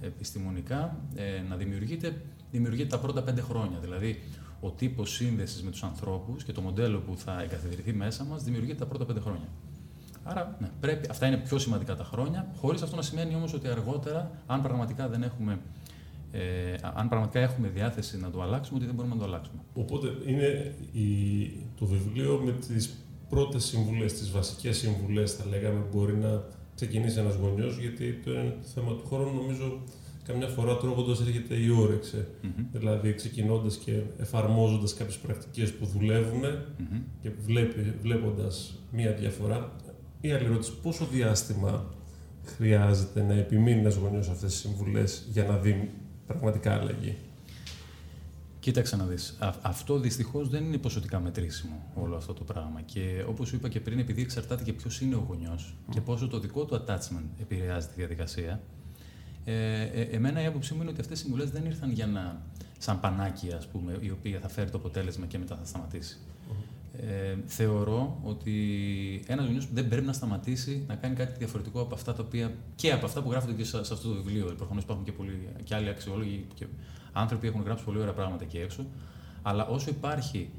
επιστημονικά 0.00 0.96
ε, 1.14 1.42
να 1.48 1.56
δημιουργείται, 1.56 2.22
δημιουργείται 2.50 2.88
τα 2.88 2.98
πρώτα 2.98 3.22
πέντε 3.22 3.40
χρόνια. 3.40 3.78
Δηλαδή 3.78 4.22
ο 4.60 4.70
τύπος 4.70 5.10
σύνδεσης 5.10 5.62
με 5.62 5.70
τους 5.70 5.82
ανθρώπους 5.82 6.44
και 6.44 6.52
το 6.52 6.60
μοντέλο 6.60 6.98
που 6.98 7.16
θα 7.16 7.42
εγκαθιδρυθεί 7.42 7.92
μέσα 7.92 8.24
μας 8.24 8.42
δημιουργείται 8.42 8.74
τα 8.74 8.86
πρώτα 8.86 9.04
πέντε 9.04 9.20
χρόνια. 9.20 9.48
Άρα, 10.24 10.56
ναι, 10.60 10.68
πρέπει, 10.80 11.06
αυτά 11.10 11.26
είναι 11.26 11.36
πιο 11.36 11.58
σημαντικά 11.58 11.96
τα 11.96 12.04
χρόνια, 12.04 12.46
χωρίς 12.56 12.82
αυτό 12.82 12.96
να 12.96 13.02
σημαίνει 13.02 13.34
όμως 13.34 13.52
ότι 13.54 13.68
αργότερα, 13.68 14.30
αν 14.46 14.62
πραγματικά 14.62 15.08
δεν 15.08 15.22
έχουμε. 15.22 15.58
Ε, 16.32 16.74
αν 16.94 17.08
πραγματικά 17.08 17.40
έχουμε 17.40 17.68
διάθεση 17.68 18.18
να 18.18 18.30
το 18.30 18.42
αλλάξουμε, 18.42 18.76
ότι 18.76 18.86
δεν 18.86 18.94
μπορούμε 18.94 19.14
να 19.14 19.20
το 19.20 19.26
αλλάξουμε. 19.26 19.60
Οπότε 19.74 20.08
είναι 20.26 20.74
η, 20.92 21.06
το 21.78 21.86
βιβλίο 21.86 22.40
με 22.44 22.52
τις 22.52 23.04
πρώτες 23.28 23.64
συμβουλές, 23.64 24.12
τις 24.12 24.30
βασικές 24.30 24.76
συμβουλές, 24.76 25.32
θα 25.32 25.44
λέγαμε, 25.46 25.84
μπορεί 25.92 26.16
να 26.16 26.42
ξεκινήσει 26.74 27.18
ένας 27.18 27.34
γονιός, 27.34 27.78
γιατί 27.78 28.12
το, 28.24 28.30
είναι 28.30 28.56
το 28.62 28.68
θέμα 28.74 28.92
του 28.94 29.06
χρόνου 29.06 29.34
νομίζω 29.34 29.80
καμιά 30.28 30.46
φορά 30.46 30.76
τρώγοντας 30.76 31.20
έρχεται 31.20 31.54
η 31.54 31.68
όρεξη. 31.70 32.26
Mm-hmm. 32.42 32.64
Δηλαδή, 32.72 33.14
ξεκινώντας 33.14 33.76
και 33.76 34.00
εφαρμόζοντας 34.18 34.94
κάποιες 34.94 35.16
πρακτικές 35.16 35.72
που 35.72 35.86
δουλεύουν 35.86 36.42
mm-hmm. 36.42 37.00
και 37.22 37.30
βλέποντας 38.02 38.74
μία 38.90 39.12
διαφορά, 39.12 39.72
η 40.20 40.32
άλλη 40.32 40.44
ερώτηση, 40.44 40.72
πόσο 40.82 41.04
διάστημα 41.04 41.84
χρειάζεται 42.44 43.22
να 43.22 43.34
επιμείνει 43.34 43.80
ένα 43.80 43.90
γονιό 43.90 44.18
αυτές 44.18 44.52
τις 44.52 44.58
συμβουλές 44.58 45.26
για 45.30 45.44
να 45.44 45.56
δει 45.56 45.90
πραγματικά 46.26 46.74
αλλαγή; 46.74 47.16
Κοίταξε 48.60 48.96
να 48.96 49.04
δεις. 49.04 49.38
αυτό 49.62 49.98
δυστυχώς 49.98 50.48
δεν 50.48 50.64
είναι 50.64 50.78
ποσοτικά 50.78 51.20
μετρήσιμο 51.20 51.92
όλο 51.94 52.16
αυτό 52.16 52.32
το 52.32 52.44
πράγμα. 52.44 52.80
Και 52.80 53.24
όπως 53.28 53.48
σου 53.48 53.56
είπα 53.56 53.68
και 53.68 53.80
πριν, 53.80 53.98
επειδή 53.98 54.22
εξαρτάται 54.22 54.62
και 54.62 54.72
ποιος 54.72 55.00
είναι 55.00 55.14
ο 55.14 55.24
γονιός 55.28 55.74
και 55.90 56.00
πόσο 56.00 56.28
το 56.28 56.38
δικό 56.38 56.64
του 56.64 56.84
attachment 56.84 57.40
επηρεάζει 57.40 57.86
τη 57.86 57.92
διαδικασία, 57.96 58.60
ε, 59.44 59.82
ε, 59.82 60.02
εμένα 60.02 60.42
η 60.42 60.46
άποψή 60.46 60.74
μου 60.74 60.80
είναι 60.80 60.90
ότι 60.90 61.00
αυτές 61.00 61.18
οι 61.18 61.22
συμβουλές 61.22 61.50
δεν 61.50 61.64
ήρθαν 61.64 61.92
για 61.92 62.06
να, 62.06 62.42
σαν 62.78 63.00
πανάκια, 63.00 63.56
ας 63.56 63.66
πούμε, 63.66 63.98
η 64.00 64.10
οποία 64.10 64.38
θα 64.40 64.48
φέρει 64.48 64.70
το 64.70 64.78
αποτέλεσμα 64.78 65.26
και 65.26 65.38
μετά 65.38 65.56
θα 65.56 65.64
σταματήσει. 65.64 66.18
Ε, 67.00 67.36
θεωρώ 67.46 68.20
ότι 68.22 68.52
ένας 69.26 69.44
γονιός 69.46 69.68
δεν 69.72 69.88
πρέπει 69.88 70.06
να 70.06 70.12
σταματήσει 70.12 70.84
να 70.88 70.94
κάνει 70.94 71.14
κάτι 71.14 71.38
διαφορετικό 71.38 71.80
από 71.80 71.94
αυτά 71.94 72.14
τα 72.14 72.22
οποία 72.22 72.54
και 72.74 72.92
από 72.92 73.06
αυτά 73.06 73.22
που 73.22 73.30
γράφονται 73.30 73.52
και 73.52 73.64
σε, 73.64 73.78
αυτό 73.78 74.08
το 74.08 74.14
βιβλίο. 74.14 74.54
Προφανώς 74.56 74.82
υπάρχουν 74.82 75.04
και, 75.04 75.12
πολλοί, 75.12 75.48
και 75.64 75.74
άλλοι 75.74 75.88
αξιόλογοι 75.88 76.46
και 76.54 76.66
άνθρωποι 77.12 77.46
που 77.46 77.52
έχουν 77.52 77.66
γράψει 77.66 77.84
πολύ 77.84 77.98
ωραία 77.98 78.12
πράγματα 78.12 78.44
εκεί 78.44 78.58
έξω. 78.58 78.86
Αλλά 79.42 79.66
όσο 79.66 79.90
υπάρχει 79.90 80.50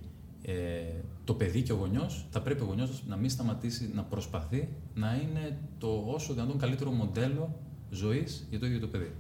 ε, 0.42 0.54
το 1.24 1.34
παιδί 1.34 1.62
και 1.62 1.72
ο 1.72 1.76
γονιός, 1.76 2.26
θα 2.30 2.42
πρέπει 2.42 2.62
ο 2.62 2.66
γονιός 2.66 3.04
να 3.08 3.16
μην 3.16 3.30
σταματήσει 3.30 3.92
να 3.94 4.04
προσπαθεί 4.04 4.70
να 4.94 5.20
είναι 5.22 5.58
το 5.78 6.04
όσο 6.08 6.34
δυνατόν 6.34 6.58
καλύτερο 6.58 6.92
μοντέλο 6.92 7.56
ζωής 7.92 8.48
για 8.50 8.60
το 8.60 8.66
ίδιο 8.66 8.80
το 8.80 8.88
παιδί. 8.88 9.12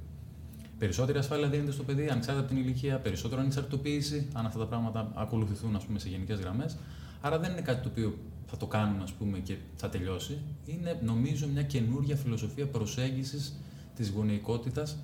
Περισσότερη 0.77 1.17
ασφάλεια 1.17 1.49
δίνεται 1.49 1.71
στο 1.71 1.83
παιδί, 1.83 2.01
ανεξάρτητα 2.01 2.39
από 2.39 2.47
την 2.47 2.57
ηλικία, 2.57 2.97
περισσότερο 2.97 3.41
ανεξαρτητοποίηση, 3.41 4.27
αν 4.33 4.45
αυτά 4.45 4.59
τα 4.59 4.65
πράγματα 4.65 5.11
ακολουθηθούν 5.15 5.75
ας 5.75 5.85
πούμε, 5.85 5.99
σε 5.99 6.09
γενικές 6.09 6.39
γραμμές. 6.39 6.77
Άρα 7.21 7.39
δεν 7.39 7.51
είναι 7.51 7.61
κάτι 7.61 7.81
το 7.81 7.89
οποίο 7.89 8.17
θα 8.47 8.57
το 8.57 8.67
κάνουμε 8.67 9.03
ας 9.03 9.11
πούμε, 9.11 9.39
και 9.39 9.55
θα 9.75 9.89
τελειώσει. 9.89 10.37
Είναι 10.65 10.99
νομίζω 11.03 11.47
μια 11.47 11.63
καινούργια 11.63 12.15
φιλοσοφία 12.15 12.67
προσέγγισης 12.67 13.59
της 13.95 14.09
γονεϊκότητας, 14.09 14.97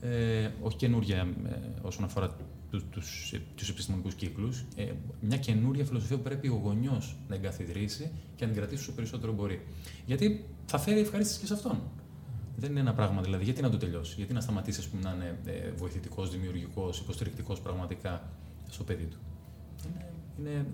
ε, 0.00 0.48
όχι 0.62 0.76
καινούργια 0.76 1.16
ε, 1.16 1.26
όσον 1.82 2.04
αφορά 2.04 2.36
τους, 2.70 2.84
τους, 2.90 3.34
τους 3.54 3.68
επιστημονικούς 3.68 4.14
κύκλους, 4.14 4.64
ε, 4.76 4.92
μια 5.20 5.36
καινούργια 5.36 5.84
φιλοσοφία 5.84 6.16
που 6.16 6.22
πρέπει 6.22 6.48
ο 6.48 6.60
γονιός 6.64 7.16
να 7.28 7.34
εγκαθιδρύσει 7.34 8.10
και 8.36 8.44
να 8.44 8.50
την 8.50 8.60
κρατήσει 8.60 8.82
όσο 8.82 8.92
περισσότερο 8.92 9.32
μπορεί. 9.32 9.66
Γιατί 10.06 10.44
θα 10.66 10.78
φέρει 10.78 11.00
ευχαρίστηση 11.00 11.40
και 11.40 11.46
σε 11.46 11.54
αυτόν. 11.54 11.80
Δεν 12.56 12.70
είναι 12.70 12.80
ένα 12.80 12.94
πράγμα 12.94 13.22
δηλαδή. 13.22 13.44
Γιατί 13.44 13.62
να 13.62 13.70
το 13.70 13.76
τελειώσει, 13.76 14.14
γιατί 14.16 14.32
να 14.32 14.40
σταματήσει 14.40 14.90
πούμε, 14.90 15.02
να 15.02 15.12
είναι 15.14 15.38
ε, 15.44 15.70
βοηθητικός, 15.70 16.30
δημιουργικός, 16.30 16.98
υποστηρικτικός 16.98 17.60
πραγματικά 17.60 18.30
στο 18.70 18.84
παιδί 18.84 19.04
του; 19.04 19.16
Είναι 19.86 20.06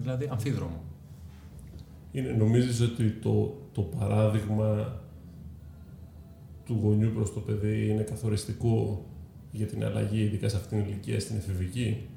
δηλαδή 0.00 0.28
αμφίδρομο. 0.30 0.82
Είναι, 2.12 2.30
νομίζεις 2.30 2.80
ότι 2.80 3.10
το, 3.10 3.56
το 3.72 3.82
παράδειγμα 3.82 5.00
του 6.64 6.78
γονιού 6.82 7.10
προς 7.10 7.32
το 7.32 7.40
παιδί 7.40 7.88
είναι 7.88 8.02
καθοριστικό 8.02 9.04
για 9.50 9.66
την 9.66 9.84
αλλαγή, 9.84 10.22
ειδικά 10.22 10.48
σε 10.48 10.56
αυτήν 10.56 10.78
την 10.78 10.88
ηλικία, 10.88 11.20
στην 11.20 11.36
εφηβική; 11.36 12.08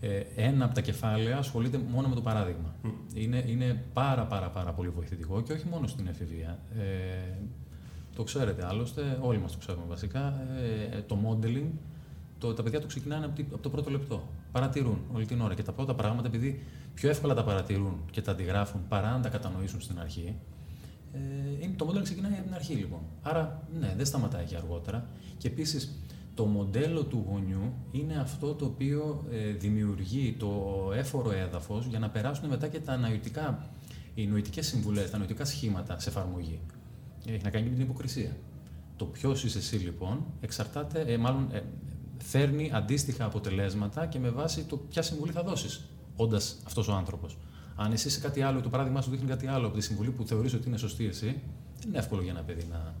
Ε, 0.00 0.22
ένα 0.36 0.64
από 0.64 0.74
τα 0.74 0.80
κεφάλαια 0.80 1.38
ασχολείται 1.38 1.78
μόνο 1.78 2.08
με 2.08 2.14
το 2.14 2.20
παράδειγμα. 2.20 2.74
Είναι, 3.14 3.44
είναι 3.46 3.82
πάρα, 3.92 4.26
πάρα, 4.26 4.50
πάρα 4.50 4.72
πολύ 4.72 4.88
βοηθητικό 4.88 5.40
και 5.42 5.52
όχι 5.52 5.68
μόνο 5.68 5.86
στην 5.86 6.06
εφηβεία. 6.06 6.58
Ε, 6.78 7.46
το 8.14 8.22
ξέρετε 8.22 8.66
άλλωστε, 8.66 9.18
όλοι 9.20 9.38
μας 9.38 9.52
το 9.52 9.58
ξέρουμε 9.58 9.84
βασικά, 9.88 10.34
ε, 10.92 11.00
το 11.06 11.18
modeling 11.26 11.66
το, 12.42 12.54
τα 12.54 12.62
παιδιά 12.62 12.80
του 12.80 12.86
ξεκινάνε 12.86 13.24
από, 13.24 13.58
το 13.58 13.70
πρώτο 13.70 13.90
λεπτό. 13.90 14.28
Παρατηρούν 14.52 14.98
όλη 15.12 15.26
την 15.26 15.40
ώρα. 15.40 15.54
Και 15.54 15.62
τα 15.62 15.72
πρώτα 15.72 15.94
πράγματα, 15.94 16.28
επειδή 16.28 16.62
πιο 16.94 17.10
εύκολα 17.10 17.34
τα 17.34 17.44
παρατηρούν 17.44 18.00
και 18.10 18.22
τα 18.22 18.32
αντιγράφουν 18.32 18.88
παρά 18.88 19.10
να 19.10 19.20
τα 19.20 19.28
κατανοήσουν 19.28 19.80
στην 19.80 19.98
αρχή, 20.00 20.36
ε, 21.12 21.18
είναι, 21.64 21.74
το 21.76 21.84
μοντέλο 21.84 22.04
ξεκινάει 22.04 22.32
από 22.32 22.42
την 22.42 22.54
αρχή 22.54 22.74
λοιπόν. 22.74 23.00
Άρα, 23.22 23.62
ναι, 23.80 23.94
δεν 23.96 24.06
σταματάει 24.06 24.44
και 24.44 24.56
αργότερα. 24.56 25.06
Και 25.38 25.48
επίσης, 25.48 25.98
το 26.34 26.44
μοντέλο 26.44 27.04
του 27.04 27.24
γονιού 27.28 27.72
είναι 27.90 28.14
αυτό 28.20 28.54
το 28.54 28.64
οποίο 28.64 29.24
ε, 29.30 29.52
δημιουργεί 29.52 30.36
το 30.38 30.52
έφορο 30.94 31.30
έδαφος 31.30 31.86
για 31.86 31.98
να 31.98 32.08
περάσουν 32.10 32.48
μετά 32.48 32.68
και 32.68 32.80
τα 32.80 32.92
ανανοητικά, 32.92 33.68
οι 34.14 34.26
νοητικές 34.26 34.66
συμβουλές, 34.66 35.10
τα 35.10 35.18
νοητικά 35.18 35.44
σχήματα 35.44 35.98
σε 35.98 36.08
εφαρμογή. 36.08 36.60
Έχει 37.26 37.42
να 37.44 37.50
κάνει 37.50 37.68
με 37.68 37.74
την 37.74 37.82
υποκρισία. 37.82 38.36
Το 38.96 39.04
ποιος 39.04 39.44
είσαι 39.44 39.58
εσύ 39.58 39.76
λοιπόν 39.76 40.24
εξαρτάται, 40.40 41.00
ε, 41.00 41.16
μάλλον 41.16 41.48
ε, 41.52 41.60
φέρνει 42.22 42.70
αντίστοιχα 42.74 43.24
αποτελέσματα 43.24 44.06
και 44.06 44.18
με 44.18 44.30
βάση 44.30 44.64
το 44.64 44.76
ποια 44.76 45.02
συμβουλή 45.02 45.32
θα 45.32 45.42
δώσεις, 45.42 45.84
όντας 46.16 46.56
αυτός 46.66 46.88
ο 46.88 46.92
άνθρωπος. 46.92 47.36
Αν 47.76 47.92
εσύ 47.92 48.08
είσαι 48.08 48.20
κάτι 48.20 48.42
άλλο, 48.42 48.60
το 48.60 48.68
παράδειγμα 48.68 49.00
σου 49.00 49.10
δείχνει 49.10 49.28
κάτι 49.28 49.46
άλλο 49.46 49.66
από 49.66 49.76
τη 49.76 49.82
συμβουλή 49.82 50.10
που 50.10 50.26
θεωρείς 50.26 50.54
ότι 50.54 50.68
είναι 50.68 50.76
σωστή 50.76 51.06
εσύ, 51.06 51.26
δεν 51.78 51.88
είναι 51.88 51.98
εύκολο 51.98 52.22
για 52.22 52.30
ένα 52.30 52.42
παιδί 52.42 52.66
να, 52.70 52.94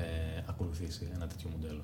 ε, 0.00 0.44
ακολουθήσει 0.46 1.08
ένα 1.14 1.26
τέτοιο 1.26 1.50
μοντέλο. 1.50 1.82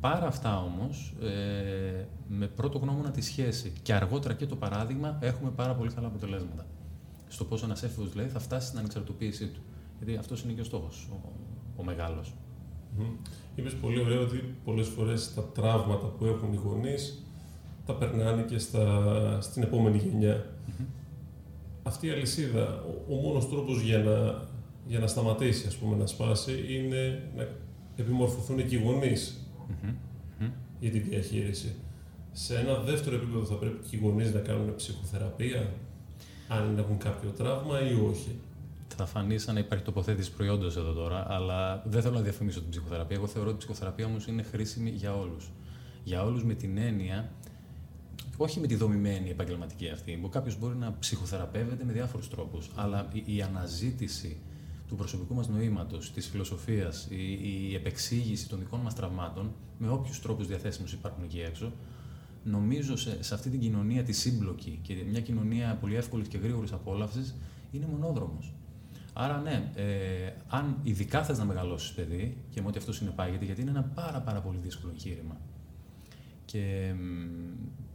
Παρά 0.00 0.26
αυτά 0.26 0.62
όμως, 0.62 1.14
ε, 1.22 2.04
με 2.28 2.46
πρώτο 2.46 2.78
γνώμονα 2.78 3.10
τη 3.10 3.20
σχέση 3.20 3.72
και 3.82 3.94
αργότερα 3.94 4.34
και 4.34 4.46
το 4.46 4.56
παράδειγμα, 4.56 5.18
έχουμε 5.20 5.50
πάρα 5.50 5.74
πολύ 5.74 5.92
καλά 5.92 6.06
αποτελέσματα. 6.06 6.66
Στο 7.28 7.44
πώς 7.44 7.62
ένας 7.62 7.82
έφηβος 7.82 8.10
δηλαδή 8.10 8.28
θα 8.28 8.38
φτάσει 8.38 8.66
στην 8.66 8.78
ανεξαρτητοποίησή 8.78 9.46
του. 9.46 9.60
Γιατί 9.96 10.16
αυτός 10.16 10.42
είναι 10.42 10.52
και 10.52 10.60
ο 10.60 10.64
στόχος, 10.64 11.08
ο, 11.12 11.32
ο 11.76 11.84
μεγάλος. 11.84 12.34
Mm. 12.98 13.28
Είπες 13.54 13.74
πολύ 13.74 14.00
ωραίο 14.00 14.22
ότι 14.22 14.54
πολλές 14.64 14.88
φορές 14.88 15.34
τα 15.34 15.42
τραύματα 15.42 16.06
που 16.06 16.24
έχουν 16.24 16.52
οι 16.52 16.56
γονείς 16.64 17.26
τα 17.86 17.94
περνάνε 17.94 18.42
και 18.42 18.58
στα, 18.58 19.38
στην 19.40 19.62
επόμενη 19.62 20.00
Αυτή 21.82 22.06
η 22.06 22.10
αλυσίδα, 22.10 22.82
ο, 23.08 23.14
ο 23.14 23.14
μόνος 23.14 23.48
τρόπος 23.48 23.80
για 23.80 23.98
να, 23.98 24.44
για 24.86 24.98
να 24.98 25.06
σταματήσει, 25.06 25.66
ας 25.66 25.76
πούμε, 25.76 25.96
να 25.96 26.06
σπάσει, 26.06 26.52
είναι 26.68 27.30
να 27.36 27.48
επιμορφωθούν 27.96 28.68
και 28.68 28.76
οι 28.76 28.82
γονείς 28.82 29.50
για 30.80 30.90
τη 30.90 30.98
διαχείριση. 30.98 31.74
Σε 32.32 32.58
ένα 32.58 32.78
δεύτερο 32.78 33.16
επίπεδο 33.16 33.44
θα 33.44 33.54
πρέπει 33.54 33.88
και 33.88 33.96
οι 33.96 33.98
γονείς 33.98 34.34
να 34.34 34.40
κάνουν 34.40 34.74
ψυχοθεραπεία, 34.74 35.72
αν 36.48 36.78
έχουν 36.78 36.98
κάποιο 36.98 37.30
τραύμα 37.30 37.90
ή 37.90 37.94
όχι. 38.10 38.38
Θα 38.98 39.06
φανεί 39.06 39.38
σαν 39.38 39.54
να 39.54 39.60
υπάρχει 39.60 39.84
τοποθέτηση 39.84 40.32
προϊόντος 40.32 40.76
εδώ 40.76 40.92
τώρα, 40.92 41.26
αλλά 41.28 41.82
δεν 41.86 42.02
θέλω 42.02 42.14
να 42.14 42.20
διαφημίσω 42.20 42.60
την 42.60 42.70
ψυχοθεραπεία. 42.70 43.16
Εγώ 43.16 43.26
θεωρώ 43.26 43.48
ότι 43.48 43.56
η 43.56 43.58
ψυχοθεραπεία 43.58 44.06
όμως 44.06 44.26
είναι 44.26 44.42
χρήσιμη 44.42 44.90
για 44.90 45.16
όλους. 45.16 45.50
Για 46.04 46.24
όλους 46.24 46.44
με 46.44 46.54
την 46.54 46.78
έννοια, 46.78 47.32
όχι 48.36 48.60
με 48.60 48.66
τη 48.66 48.74
δομημένη 48.74 49.30
επαγγελματική 49.30 49.88
αυτή, 49.88 50.18
που 50.22 50.28
κάποιος 50.28 50.58
μπορεί 50.58 50.76
να 50.76 50.96
ψυχοθεραπεύεται 50.98 51.84
με 51.84 51.92
διάφορους 51.92 52.28
τρόπους, 52.28 52.70
αλλά 52.74 53.08
η, 53.24 53.42
αναζήτηση 53.42 54.36
του 54.88 54.96
προσωπικού 54.96 55.34
μας 55.34 55.48
νοήματος, 55.48 56.12
της 56.12 56.28
φιλοσοφίας, 56.28 57.06
η, 57.10 57.32
η 57.70 57.74
επεξήγηση 57.74 58.48
των 58.48 58.58
δικών 58.58 58.80
μας 58.80 58.94
τραυμάτων, 58.94 59.54
με 59.78 59.88
όποιους 59.88 60.20
τρόπους 60.20 60.46
διαθέσιμους 60.46 60.92
υπάρχουν 60.92 61.24
εκεί 61.24 61.40
έξω, 61.40 61.72
νομίζω 62.44 62.96
σε, 62.96 63.22
σε 63.22 63.34
αυτή 63.34 63.50
την 63.50 63.60
κοινωνία 63.60 64.02
τη 64.02 64.12
σύμπλοκη 64.12 64.78
και 64.82 64.94
μια 65.10 65.20
κοινωνία 65.20 65.78
πολύ 65.80 65.94
εύκολης 65.94 66.28
και 66.28 66.38
γρήγορης 66.38 66.72
απόλαυσης, 66.72 67.34
είναι 67.72 67.86
μονόδρομος. 67.86 68.52
Άρα, 69.18 69.40
ναι, 69.40 69.72
ε, 69.74 70.32
αν 70.48 70.78
ειδικά 70.82 71.24
θες 71.24 71.38
να 71.38 71.44
μεγαλώσεις 71.44 71.92
παιδί, 71.92 72.36
και 72.50 72.60
με 72.60 72.68
ό,τι 72.68 72.78
αυτό 72.78 72.92
συνεπάγεται, 72.92 73.44
γιατί 73.44 73.60
είναι 73.60 73.70
ένα 73.70 73.82
πάρα, 73.82 74.20
πάρα 74.20 74.40
πολύ 74.40 74.58
δύσκολο 74.58 74.92
εγχείρημα. 74.92 75.36
Και 76.44 76.94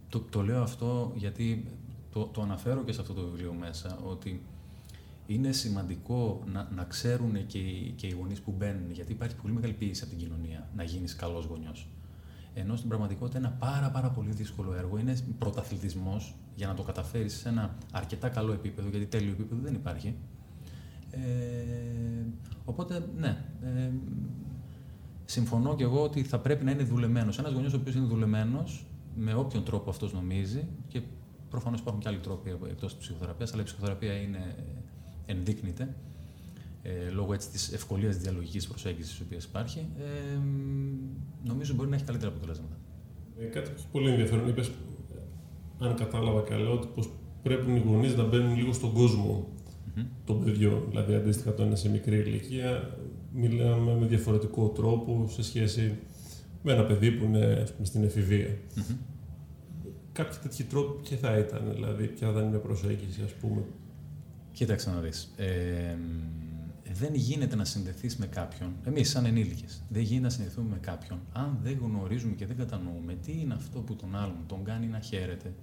το, 0.08 0.20
το 0.20 0.42
λέω 0.42 0.62
αυτό 0.62 1.12
γιατί 1.16 1.64
το, 2.12 2.24
το 2.24 2.42
αναφέρω 2.42 2.84
και 2.84 2.92
σε 2.92 3.00
αυτό 3.00 3.12
το 3.12 3.22
βιβλίο 3.22 3.52
μέσα, 3.52 3.98
ότι 4.04 4.42
είναι 5.26 5.52
σημαντικό 5.52 6.42
να, 6.52 6.68
να 6.74 6.84
ξέρουν 6.84 7.46
και 7.46 7.58
οι, 7.58 7.92
και 7.96 8.06
οι 8.06 8.12
γονείς 8.12 8.40
που 8.40 8.54
μπαίνουν, 8.58 8.90
γιατί 8.90 9.12
υπάρχει 9.12 9.36
πολύ 9.36 9.52
μεγάλη 9.52 9.72
πίεση 9.72 10.02
από 10.04 10.16
την 10.16 10.22
κοινωνία 10.22 10.68
να 10.76 10.82
γίνεις 10.82 11.16
καλός 11.16 11.44
γονιός. 11.44 11.88
Ενώ 12.54 12.76
στην 12.76 12.88
πραγματικότητα 12.88 13.38
είναι 13.38 13.46
ένα 13.46 13.56
πάρα, 13.56 13.90
πάρα 13.90 14.10
πολύ 14.10 14.30
δύσκολο 14.30 14.74
έργο. 14.74 14.98
Είναι 14.98 15.16
πρωταθλητισμός 15.38 16.34
για 16.54 16.66
να 16.66 16.74
το 16.74 16.82
καταφέρεις 16.82 17.34
σε 17.34 17.48
ένα 17.48 17.74
αρκετά 17.92 18.28
καλό 18.28 18.52
επίπεδο, 18.52 18.88
γιατί 18.88 19.06
τέλειο 19.06 19.30
επίπεδο 19.30 19.60
δεν 19.62 19.74
υπάρχει. 19.74 20.16
Ε, 21.12 22.26
οπότε, 22.64 23.08
ναι. 23.16 23.44
Ε, 23.62 23.90
συμφωνώ 25.24 25.74
και 25.76 25.82
εγώ 25.82 26.02
ότι 26.02 26.22
θα 26.22 26.38
πρέπει 26.38 26.64
να 26.64 26.70
είναι 26.70 26.82
δουλεμένος. 26.82 27.38
Ένας 27.38 27.52
γονιός 27.52 27.72
ο 27.72 27.76
οποίος 27.76 27.94
είναι 27.94 28.06
δουλεμένος, 28.06 28.86
με 29.16 29.34
όποιον 29.34 29.64
τρόπο 29.64 29.90
αυτός 29.90 30.12
νομίζει, 30.12 30.68
και 30.88 31.00
προφανώς 31.50 31.80
υπάρχουν 31.80 32.02
και 32.02 32.08
άλλοι 32.08 32.18
τρόποι 32.18 32.50
εκτός 32.70 32.96
της 32.96 33.02
ψυχοθεραπείας, 33.02 33.52
αλλά 33.52 33.62
η 33.62 33.64
ψυχοθεραπεία 33.64 34.12
είναι 34.12 34.54
ενδείκνυται 35.26 35.94
ε, 36.82 37.10
λόγω 37.10 37.32
έτσι 37.32 37.50
της 37.50 37.72
ευκολίας 37.72 38.16
διαλογικής 38.16 38.66
προσέγγισης 38.66 39.18
η 39.18 39.22
οποίας 39.22 39.44
υπάρχει, 39.44 39.86
ε, 39.98 40.38
νομίζω 41.44 41.74
μπορεί 41.74 41.88
να 41.88 41.94
έχει 41.94 42.04
καλύτερα 42.04 42.30
αποτελέσματα. 42.30 42.76
Ε, 43.38 43.44
κάτι 43.44 43.70
που 43.70 43.82
πολύ 43.92 44.10
ενδιαφέρον 44.10 44.48
είπες, 44.48 44.70
αν 45.78 45.94
κατάλαβα 45.94 46.40
καλά, 46.40 46.70
ότι 46.70 46.86
πως 46.94 47.10
πρέπει 47.42 47.72
οι 47.72 47.82
γονείς 47.86 48.16
να 48.16 48.24
μπαίνουν 48.24 48.56
λίγο 48.56 48.72
στον 48.72 48.92
κόσμο 48.92 49.48
mm-hmm. 49.96 50.06
των 50.24 50.44
παιδιών. 50.44 50.86
Δηλαδή, 50.88 51.14
αντίστοιχα 51.14 51.54
το 51.54 51.62
ένα 51.62 51.76
σε 51.76 51.88
μικρή 51.88 52.16
ηλικία, 52.16 52.98
μιλάμε 53.32 53.94
με 53.94 54.06
διαφορετικό 54.06 54.68
τρόπο 54.68 55.26
σε 55.28 55.42
σχέση 55.42 55.98
με 56.62 56.72
ένα 56.72 56.84
παιδί 56.84 57.10
που 57.12 57.24
είναι 57.24 57.66
πούμε, 57.74 57.86
στην 57.86 58.04
εφηβεία. 58.04 58.56
Mm-hmm. 58.76 58.96
Κάποιοι 60.12 60.38
τέτοιοι 60.42 60.64
τρόποι 60.64 61.02
ποια 61.02 61.16
θα 61.16 61.38
ήταν, 61.38 61.70
δηλαδή, 61.74 62.06
ποια 62.06 62.32
θα 62.32 62.40
είναι 62.40 62.48
μια 62.48 62.58
προσέγγιση, 62.58 63.20
ας 63.24 63.32
πούμε. 63.32 63.64
Κοίταξε 64.52 64.90
να 64.90 65.00
δεις. 65.00 65.32
Ε, 65.36 65.96
δεν 66.92 67.14
γίνεται 67.14 67.56
να 67.56 67.64
συνδεθείς 67.64 68.16
με 68.16 68.26
κάποιον, 68.26 68.72
εμείς 68.84 69.10
σαν 69.10 69.24
ενήλικες, 69.24 69.82
δεν 69.88 70.02
γίνεται 70.02 70.22
να 70.22 70.30
συνδεθούμε 70.30 70.68
με 70.70 70.78
κάποιον 70.80 71.18
αν 71.32 71.58
δεν 71.62 71.78
γνωρίζουμε 71.82 72.34
και 72.34 72.46
δεν 72.46 72.56
κατανοούμε 72.56 73.14
τι 73.14 73.40
είναι 73.40 73.54
αυτό 73.54 73.80
που 73.80 73.96
τον 73.96 74.16
άλλον 74.16 74.36
τον 74.46 74.64
κάνει 74.64 74.86
να 74.86 75.00
χαίρεται, 75.00 75.54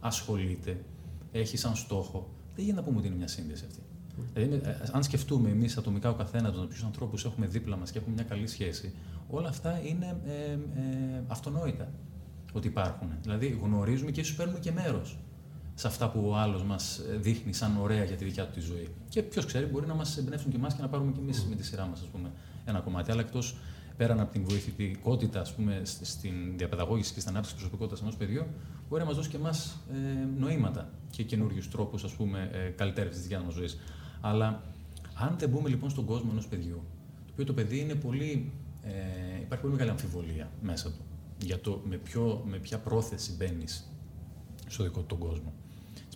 ασχολείται, 0.00 0.84
έχει 1.32 1.56
σαν 1.56 1.76
στόχο. 1.76 2.30
Δεν 2.58 2.66
γίνεται 2.66 2.82
να 2.82 2.86
πούμε 2.86 2.98
ότι 2.98 3.06
είναι 3.06 3.16
μια 3.16 3.28
σύνδεση 3.28 3.64
αυτή. 3.66 3.80
Δηλαδή, 4.34 4.68
ε, 4.68 4.74
αν 4.92 5.02
σκεφτούμε 5.02 5.50
εμείς 5.50 5.76
ατομικά 5.76 6.10
ο 6.10 6.14
καθένας 6.14 6.52
του 6.52 6.66
ποιους 6.68 6.82
ανθρώπους 6.82 7.24
έχουμε 7.24 7.46
δίπλα 7.46 7.76
μας 7.76 7.90
και 7.90 7.98
έχουμε 7.98 8.14
μια 8.14 8.24
καλή 8.24 8.46
σχέση, 8.46 8.94
όλα 9.28 9.48
αυτά 9.48 9.80
είναι 9.84 10.20
ε, 10.26 10.52
ε, 10.52 10.58
αυτονόητα 11.26 11.92
ότι 12.52 12.66
υπάρχουν. 12.66 13.08
Δηλαδή, 13.22 13.58
γνωρίζουμε 13.62 14.10
και 14.10 14.20
ίσως 14.20 14.36
παίρνουμε 14.36 14.58
και 14.58 14.72
μέρος 14.72 15.18
σε 15.74 15.86
αυτά 15.86 16.10
που 16.10 16.28
ο 16.28 16.36
άλλος 16.36 16.62
μας 16.62 17.00
δείχνει 17.20 17.52
σαν 17.52 17.76
ωραία 17.80 18.04
για 18.04 18.16
τη 18.16 18.24
δικιά 18.24 18.44
του 18.44 18.52
τη 18.52 18.60
ζωή. 18.60 18.88
Και 19.08 19.22
ποιος 19.22 19.44
ξέρει, 19.44 19.66
μπορεί 19.66 19.86
να 19.86 19.94
μας 19.94 20.16
εμπνεύσουν 20.16 20.50
και 20.50 20.56
εμάς 20.56 20.74
και 20.74 20.82
να 20.82 20.88
πάρουμε 20.88 21.12
και 21.12 21.20
εμείς 21.20 21.46
με 21.48 21.54
τη 21.54 21.64
σειρά 21.64 21.86
μας 21.86 22.08
ένα 22.64 22.80
κομμάτι. 22.80 23.10
Αλλά 23.10 23.20
εκτός 23.20 23.56
πέραν 23.98 24.20
από 24.20 24.32
την 24.32 24.44
βοηθητικότητα 24.44 25.40
ας 25.40 25.54
πούμε, 25.54 25.82
στην 25.84 26.32
διαπαιδαγώγηση 26.56 27.12
και 27.14 27.20
στην 27.20 27.30
ανάπτυξη 27.30 27.56
προσωπικότητας 27.56 28.00
ενός 28.00 28.16
παιδιού, 28.16 28.42
μπορεί 28.88 29.02
να 29.02 29.08
μας 29.08 29.16
δώσει 29.16 29.28
και 29.28 29.36
εμάς 29.36 29.80
ε, 29.92 30.40
νοήματα 30.40 30.90
και 31.10 31.22
καινούριους 31.22 31.68
τρόπους 31.68 32.04
ε, 32.04 32.68
καλυτέρευση 32.76 33.18
της 33.18 33.28
δικιάς 33.28 33.44
μας 33.44 33.54
ζωής. 33.54 33.78
Αλλά 34.20 34.62
αν 35.14 35.36
δεν 35.38 35.48
μπούμε 35.48 35.68
λοιπόν 35.68 35.90
στον 35.90 36.04
κόσμο 36.04 36.28
ενός 36.32 36.46
παιδιού, 36.48 36.82
το 37.26 37.32
οποίο 37.32 37.44
το 37.44 37.52
παιδί 37.52 37.78
είναι 37.78 37.94
πολύ. 37.94 38.52
Ε, 38.82 39.40
υπάρχει 39.40 39.62
πολύ 39.64 39.74
μεγάλη 39.74 39.90
αμφιβολία 39.90 40.50
μέσα 40.62 40.90
του 40.90 41.02
για 41.44 41.60
το 41.60 41.82
με, 41.88 41.96
ποιο, 41.96 42.44
με 42.46 42.56
ποια 42.56 42.78
πρόθεση 42.78 43.34
μπαίνεις 43.36 43.90
στο 44.66 44.82
δικό 44.82 45.00
του 45.00 45.06
τον 45.06 45.18
κόσμο 45.18 45.52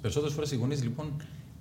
περισσότερες 0.02 0.34
φορές 0.34 0.52
οι 0.52 0.56
γονείς 0.56 0.82
λοιπόν, 0.82 1.12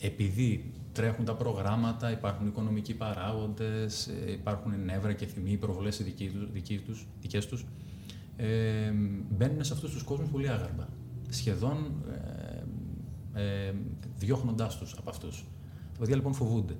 επειδή 0.02 0.72
τρέχουν 0.92 1.26
τα 1.26 1.36
προγράμματα, 1.36 2.12
υπάρχουν 2.12 2.48
οικονομικοί 2.48 2.94
παράγοντες, 2.94 4.08
ε, 4.08 4.32
υπάρχουν 4.32 4.84
νεύρα 4.84 5.14
και 5.14 5.26
θυμοί, 5.26 5.58
προβολές 5.58 6.04
δικές 7.22 7.48
τους, 7.48 7.66
ε, 8.36 8.92
μπαίνουν 9.30 9.64
σε 9.64 9.74
αυτούς 9.74 9.92
τους 9.92 10.04
κόσμους 10.04 10.30
πολύ 10.30 10.50
άγαρμα. 10.50 10.88
Σχεδόν 11.30 12.04
ε, 13.34 13.68
ε, 13.68 13.74
διώχνοντάς 14.18 14.78
τους 14.78 14.96
από 14.98 15.10
αυτούς. 15.10 15.46
Τα 15.94 16.00
παιδιά 16.00 16.16
λοιπόν 16.16 16.34
φοβούνται. 16.34 16.76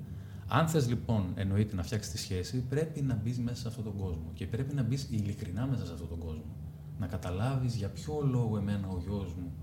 Αν 0.48 0.68
θες 0.68 0.88
λοιπόν 0.88 1.32
εννοείται 1.34 1.74
να 1.74 1.82
φτιάξεις 1.82 2.12
τη 2.12 2.18
σχέση, 2.18 2.62
πρέπει 2.68 3.02
να 3.02 3.14
μπεις 3.14 3.38
μέσα 3.38 3.56
σε 3.56 3.68
αυτόν 3.68 3.84
τον 3.84 3.96
κόσμο 3.96 4.30
και 4.34 4.46
πρέπει 4.46 4.74
να 4.74 4.82
μπεις 4.82 5.08
ειλικρινά 5.10 5.66
μέσα 5.66 5.86
σε 5.86 5.92
αυτόν 5.92 6.08
τον 6.08 6.18
κόσμο. 6.18 6.56
Να 6.98 7.06
καταλάβεις 7.06 7.74
για 7.74 7.88
ποιο 7.88 8.20
λόγο 8.30 8.56
εμένα 8.56 8.88
ο 8.88 8.98
γιος 9.06 9.34
μου 9.34 9.52
ε, 9.58 9.61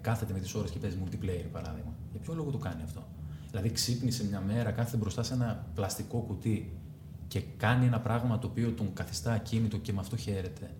κάθεται 0.00 0.32
με 0.32 0.38
τις 0.38 0.54
ώρες 0.54 0.70
και 0.70 0.78
παίζει 0.78 0.98
multiplayer, 1.04 1.48
παράδειγμα. 1.52 1.94
Για 2.10 2.20
ποιο 2.20 2.34
λόγο 2.34 2.50
το 2.50 2.58
κάνει 2.58 2.82
αυτό; 2.82 3.02
Δηλαδή, 3.50 3.70
ξύπνησε 3.70 4.26
μια 4.26 4.40
μέρα, 4.40 4.70
κάθεται 4.70 4.96
μπροστά 4.96 5.22
σε 5.22 5.34
ένα 5.34 5.66
πλαστικό 5.74 6.18
κουτί 6.18 6.78
και 7.28 7.40
κάνει 7.56 7.86
ένα 7.86 8.00
πράγμα 8.00 8.38
το 8.38 8.46
οποίο 8.46 8.70
τον 8.72 8.92
καθιστά 8.92 9.32
ακίνητο 9.32 9.76
και 9.76 9.92
με 9.92 10.00
αυτό 10.00 10.16
χαίρεται. 10.16 10.70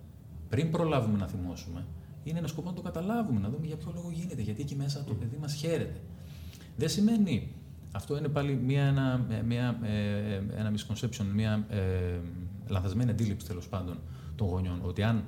Πριν 0.48 0.70
προλάβουμε 0.70 1.18
να 1.18 1.26
θυμώσουμε, 1.26 1.86
είναι 2.24 2.38
ένα 2.38 2.46
σκοπό 2.46 2.68
να 2.68 2.74
το 2.74 2.82
καταλάβουμε, 2.82 3.40
να 3.40 3.48
δούμε 3.48 3.66
για 3.66 3.76
ποιο 3.76 3.92
λόγο 3.94 4.10
γίνεται, 4.10 4.42
γιατί 4.42 4.60
εκεί 4.60 4.74
μέσα 4.74 5.04
το 5.04 5.14
παιδί 5.14 5.36
μας 5.40 5.54
χαίρεται. 5.54 6.00
Δεν 6.76 6.88
σημαίνει. 6.88 7.52
Αυτό 7.92 8.16
είναι 8.16 8.28
πάλι 8.28 8.54
μια, 8.54 8.82
ένα, 8.82 9.26
μια, 9.46 9.78
ε, 9.82 10.34
ένα 10.56 10.72
misconception, 10.76 11.24
μια 11.34 11.66
ε, 11.68 12.18
λανθασμένη 12.66 13.10
αντίληψη 13.10 13.46
τέλος 13.46 13.68
πάντων 13.68 13.98
των 14.36 14.46
γονιών. 14.46 14.80
Ότι 14.82 15.02
αν 15.02 15.24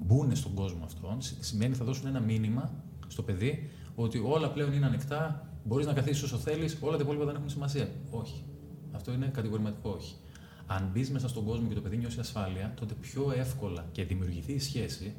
μπουν 0.00 0.36
στον 0.36 0.54
κόσμο 0.54 0.84
αυτόν, 0.84 1.16
σημαίνει 1.40 1.74
θα 1.74 1.84
δώσουν 1.84 2.06
ένα 2.06 2.20
μήνυμα 2.20 2.72
στο 3.06 3.22
παιδί 3.22 3.70
ότι 3.94 4.18
όλα 4.18 4.50
πλέον 4.50 4.72
είναι 4.72 4.86
ανοιχτά, 4.86 5.48
μπορείς 5.64 5.86
να 5.86 5.92
καθίσεις 5.92 6.22
όσο 6.22 6.36
θέλεις, 6.36 6.78
όλα 6.80 6.96
τα 6.96 7.02
υπόλοιπα 7.02 7.24
δεν 7.24 7.34
έχουν 7.34 7.48
σημασία. 7.48 7.88
Όχι. 8.10 8.44
Αυτό 8.92 9.12
είναι 9.12 9.26
κατηγορηματικό 9.26 9.90
όχι. 9.90 10.14
Αν 10.66 10.90
μπεις 10.92 11.10
μέσα 11.10 11.28
στον 11.28 11.44
κόσμο 11.44 11.68
και 11.68 11.74
το 11.74 11.80
παιδί 11.80 11.96
νιώσει 11.96 12.20
ασφάλεια, 12.20 12.72
τότε 12.76 12.94
πιο 12.94 13.32
εύκολα 13.36 13.84
και 13.92 14.04
δημιουργηθεί 14.04 14.52
η 14.52 14.58
σχέση, 14.58 15.14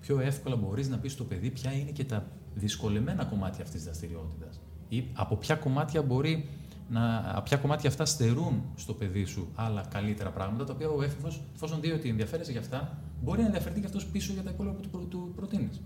πιο 0.00 0.20
εύκολα 0.20 0.56
μπορείς 0.56 0.88
να 0.88 0.98
πεις 0.98 1.12
στο 1.12 1.24
παιδί 1.24 1.50
ποια 1.50 1.72
είναι 1.72 1.90
και 1.90 2.04
τα 2.04 2.26
δυσκολεμένα 2.54 3.24
κομμάτια 3.24 3.62
αυτής 3.62 3.74
της 3.74 3.84
δραστηριότητας. 3.84 4.60
Ή 4.88 5.08
από 5.12 5.36
ποια 5.36 5.54
κομμάτια 5.54 6.02
μπορεί 6.02 6.48
να, 6.88 7.24
από 7.26 7.42
ποια 7.42 7.56
κομμάτια 7.56 7.88
αυτά 7.88 8.04
στερούν 8.04 8.62
στο 8.76 8.94
παιδί 8.94 9.24
σου 9.24 9.48
άλλα 9.54 9.84
καλύτερα 9.90 10.30
πράγματα, 10.30 10.64
τα 10.64 10.72
οποία 10.72 10.88
ο 10.88 11.02
έφηβος, 11.02 11.42
εφόσον 11.54 11.80
δει 11.80 11.90
ότι 11.90 12.08
ενδιαφέρεσαι 12.08 12.50
για 12.50 12.60
αυτά, 12.60 12.98
μπορεί 13.22 13.40
να 13.40 13.46
ενδιαφερθεί 13.46 13.80
και 13.80 13.86
αυτός 13.86 14.06
πίσω 14.06 14.32
για 14.32 14.42
τα 14.42 14.50
υπόλοιπα 14.50 14.74
που 14.74 14.88
του, 14.88 15.06
του 15.08 15.32
προτείνεις. 15.36 15.80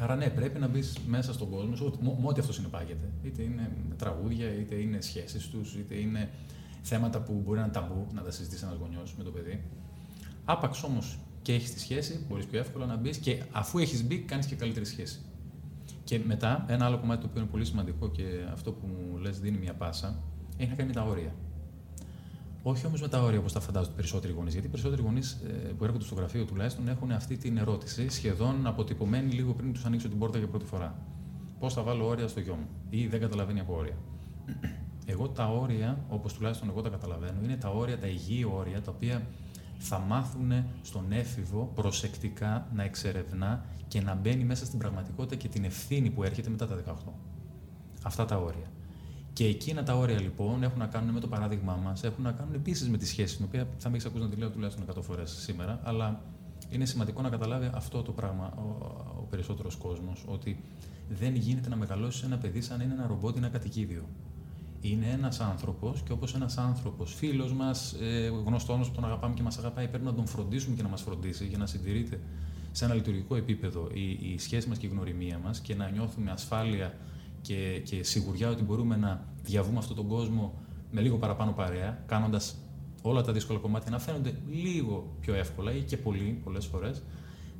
Άρα 0.00 0.16
ναι, 0.16 0.30
πρέπει 0.30 0.58
να 0.58 0.68
μπεις 0.68 0.98
μέσα 1.06 1.32
στον 1.32 1.50
κόσμο, 1.50 1.90
με 2.00 2.28
ό,τι 2.28 2.40
αυτός 2.40 2.54
συνεπάγεται. 2.54 3.10
Είτε 3.22 3.42
είναι 3.42 3.70
τραγούδια, 3.96 4.54
είτε 4.54 4.74
είναι 4.74 5.00
σχέσεις 5.00 5.48
τους, 5.48 5.74
είτε 5.74 5.94
είναι 5.94 6.30
θέματα 6.82 7.20
που 7.20 7.42
μπορεί 7.44 7.58
να 7.58 7.64
είναι 7.64 7.72
ταμπού 7.72 8.06
να 8.12 8.22
τα 8.22 8.30
συζητήσει 8.30 8.64
ένας 8.64 8.76
γονιός 8.76 9.14
με 9.18 9.24
το 9.24 9.30
παιδί. 9.30 9.62
Άπαξ 10.44 10.82
όμως 10.82 11.18
και 11.42 11.52
έχεις 11.54 11.72
τη 11.72 11.80
σχέση, 11.80 12.24
μπορείς 12.28 12.46
πιο 12.46 12.58
εύκολα 12.58 12.86
να 12.86 12.96
μπεις 12.96 13.18
και 13.18 13.42
αφού 13.52 13.78
έχεις 13.78 14.04
μπει, 14.04 14.18
κάνεις 14.18 14.46
και 14.46 14.54
καλύτερη 14.54 14.84
σχέση. 14.84 15.20
Και 16.08 16.20
μετά, 16.24 16.64
ένα 16.68 16.84
άλλο 16.84 16.98
κομμάτι 16.98 17.20
το 17.20 17.26
οποίο 17.26 17.40
είναι 17.40 17.50
πολύ 17.50 17.64
σημαντικό 17.64 18.10
και 18.10 18.24
αυτό 18.52 18.72
που 18.72 18.86
μου 18.86 19.16
λες 19.16 19.40
δίνει 19.40 19.58
μια 19.58 19.74
πάσα, 19.74 20.22
έχει 20.56 20.70
να 20.70 20.76
κάνει 20.76 20.88
με 20.88 20.94
τα 20.94 21.02
όρια. 21.02 21.34
Όχι 22.62 22.86
όμως 22.86 23.00
με 23.00 23.08
τα 23.08 23.22
όρια 23.22 23.38
όπως 23.38 23.52
τα 23.52 23.60
φαντάζονται 23.60 23.92
οι 23.92 23.96
περισσότεροι 23.96 24.32
γονείς. 24.32 24.52
Γιατί 24.52 24.66
οι 24.66 24.70
περισσότεροι 24.70 25.02
γονείς 25.02 25.32
ε, 25.32 25.52
που 25.52 25.84
έρχονται 25.84 26.04
στο 26.04 26.14
γραφείο 26.14 26.44
τουλάχιστον 26.44 26.88
έχουν 26.88 27.10
αυτή 27.10 27.36
την 27.36 27.56
ερώτηση 27.56 28.08
σχεδόν 28.08 28.66
αποτυπωμένη 28.66 29.32
λίγο 29.32 29.52
πριν 29.52 29.72
τους 29.72 29.84
ανοίξω 29.84 30.08
την 30.08 30.18
πόρτα 30.18 30.38
για 30.38 30.46
πρώτη 30.46 30.64
φορά. 30.64 30.98
Πώς 31.58 31.74
θα 31.74 31.82
βάλω 31.82 32.06
όρια 32.06 32.28
στο 32.28 32.40
γιο 32.40 32.54
μου, 32.54 32.66
ή 32.90 33.06
δεν 33.06 33.20
καταλαβαίνει 33.20 33.60
από 33.60 33.76
όρια. 33.76 33.96
Εγώ 35.06 35.28
τα 35.28 35.48
όρια, 35.48 36.04
όπως 36.08 36.32
τουλάχιστον 36.32 36.68
εγώ 36.68 36.80
τα 36.80 36.88
καταλαβαίνω, 36.88 37.40
είναι 37.44 37.56
τα 37.56 37.68
όρια, 37.68 37.98
τα 37.98 38.06
υγιή 38.06 38.46
όρια, 38.54 38.80
τα 38.82 38.90
οποία 38.90 39.26
θα 39.78 39.98
μάθουν 39.98 40.52
στον 40.82 41.12
έφηβο 41.12 41.72
προσεκτικά 41.74 42.68
να 42.74 42.82
εξερευνά 42.82 43.64
και 43.88 44.00
να 44.00 44.14
μπαίνει 44.14 44.44
μέσα 44.44 44.66
στην 44.66 44.78
πραγματικότητα 44.78 45.34
και 45.34 45.48
την 45.48 45.64
ευθύνη 45.64 46.10
που 46.10 46.22
έρχεται 46.22 46.50
μετά 46.50 46.66
τα 46.66 46.76
18. 46.86 47.12
Αυτά 48.02 48.24
τα 48.24 48.36
όρια. 48.36 48.70
Και 49.32 49.44
εκείνα 49.44 49.82
τα 49.82 49.96
όρια 49.96 50.20
λοιπόν 50.20 50.62
έχουν 50.62 50.78
να 50.78 50.86
κάνουν 50.86 51.14
με 51.14 51.20
το 51.20 51.28
παράδειγμά 51.28 51.80
μας, 51.84 52.04
έχουν 52.04 52.24
να 52.24 52.32
κάνουν 52.32 52.54
επίσης 52.54 52.88
με 52.88 52.96
τη 52.96 53.06
σχέση, 53.06 53.36
την 53.36 53.44
οποία 53.44 53.68
θα 53.78 53.88
με 53.88 53.94
έχεις 53.94 54.08
ακούσει 54.08 54.22
να 54.22 54.30
τη 54.30 54.36
λέω 54.36 54.50
τουλάχιστον 54.50 54.84
100 54.98 55.02
φορές 55.02 55.30
σήμερα, 55.30 55.80
αλλά 55.82 56.20
είναι 56.70 56.84
σημαντικό 56.84 57.22
να 57.22 57.28
καταλάβει 57.28 57.70
αυτό 57.74 58.02
το 58.02 58.12
πράγμα 58.12 58.52
ο, 58.56 58.62
ο 59.18 59.26
περισσότερος 59.30 59.76
κόσμος, 59.76 60.24
ότι 60.26 60.60
δεν 61.08 61.34
γίνεται 61.34 61.68
να 61.68 61.76
μεγαλώσεις 61.76 62.22
ένα 62.22 62.38
παιδί 62.38 62.60
σαν 62.60 62.78
να 62.78 62.84
είναι 62.84 62.92
ένα 62.92 63.06
ρομπότ 63.06 63.34
ή 63.34 63.38
ένα 63.38 63.48
κατοικίδιο 63.48 64.04
είναι 64.80 65.06
ένας 65.06 65.40
άνθρωπος 65.40 66.02
και 66.02 66.12
όπως 66.12 66.34
ένας 66.34 66.58
άνθρωπος, 66.58 67.14
φίλος 67.14 67.52
μας, 67.52 67.92
ε, 67.92 68.30
γνωστός 68.46 68.76
μα 68.76 68.82
που 68.82 68.90
τον 68.94 69.04
αγαπάμε 69.04 69.34
και 69.34 69.42
μας 69.42 69.58
αγαπάει, 69.58 69.88
πρέπει 69.88 70.04
να 70.04 70.14
τον 70.14 70.26
φροντίσουμε 70.26 70.76
και 70.76 70.82
να 70.82 70.88
μας 70.88 71.02
φροντίσει 71.02 71.46
για 71.46 71.58
να 71.58 71.66
συντηρείται 71.66 72.20
σε 72.72 72.84
ένα 72.84 72.94
λειτουργικό 72.94 73.36
επίπεδο 73.36 73.88
η, 73.92 74.32
η 74.32 74.38
σχέση 74.38 74.68
μας 74.68 74.78
και 74.78 74.86
η 74.86 74.88
γνωριμία 74.88 75.38
μας 75.38 75.60
και 75.60 75.74
να 75.74 75.88
νιώθουμε 75.88 76.30
ασφάλεια 76.30 76.94
και, 77.40 77.80
και 77.84 78.02
σιγουριά 78.02 78.48
ότι 78.48 78.62
μπορούμε 78.62 78.96
να 78.96 79.24
διαβούμε 79.42 79.78
αυτόν 79.78 79.96
τον 79.96 80.06
κόσμο 80.06 80.54
με 80.90 81.00
λίγο 81.00 81.16
παραπάνω 81.16 81.52
παρέα, 81.52 82.02
κάνοντας 82.06 82.56
όλα 83.02 83.22
τα 83.22 83.32
δύσκολα 83.32 83.58
κομμάτια 83.58 83.90
να 83.90 83.98
φαίνονται 83.98 84.34
λίγο 84.50 85.16
πιο 85.20 85.34
εύκολα 85.34 85.72
ή 85.72 85.80
και 85.80 85.96
πολύ 85.96 86.40
πολλές 86.44 86.66
φορές. 86.66 87.02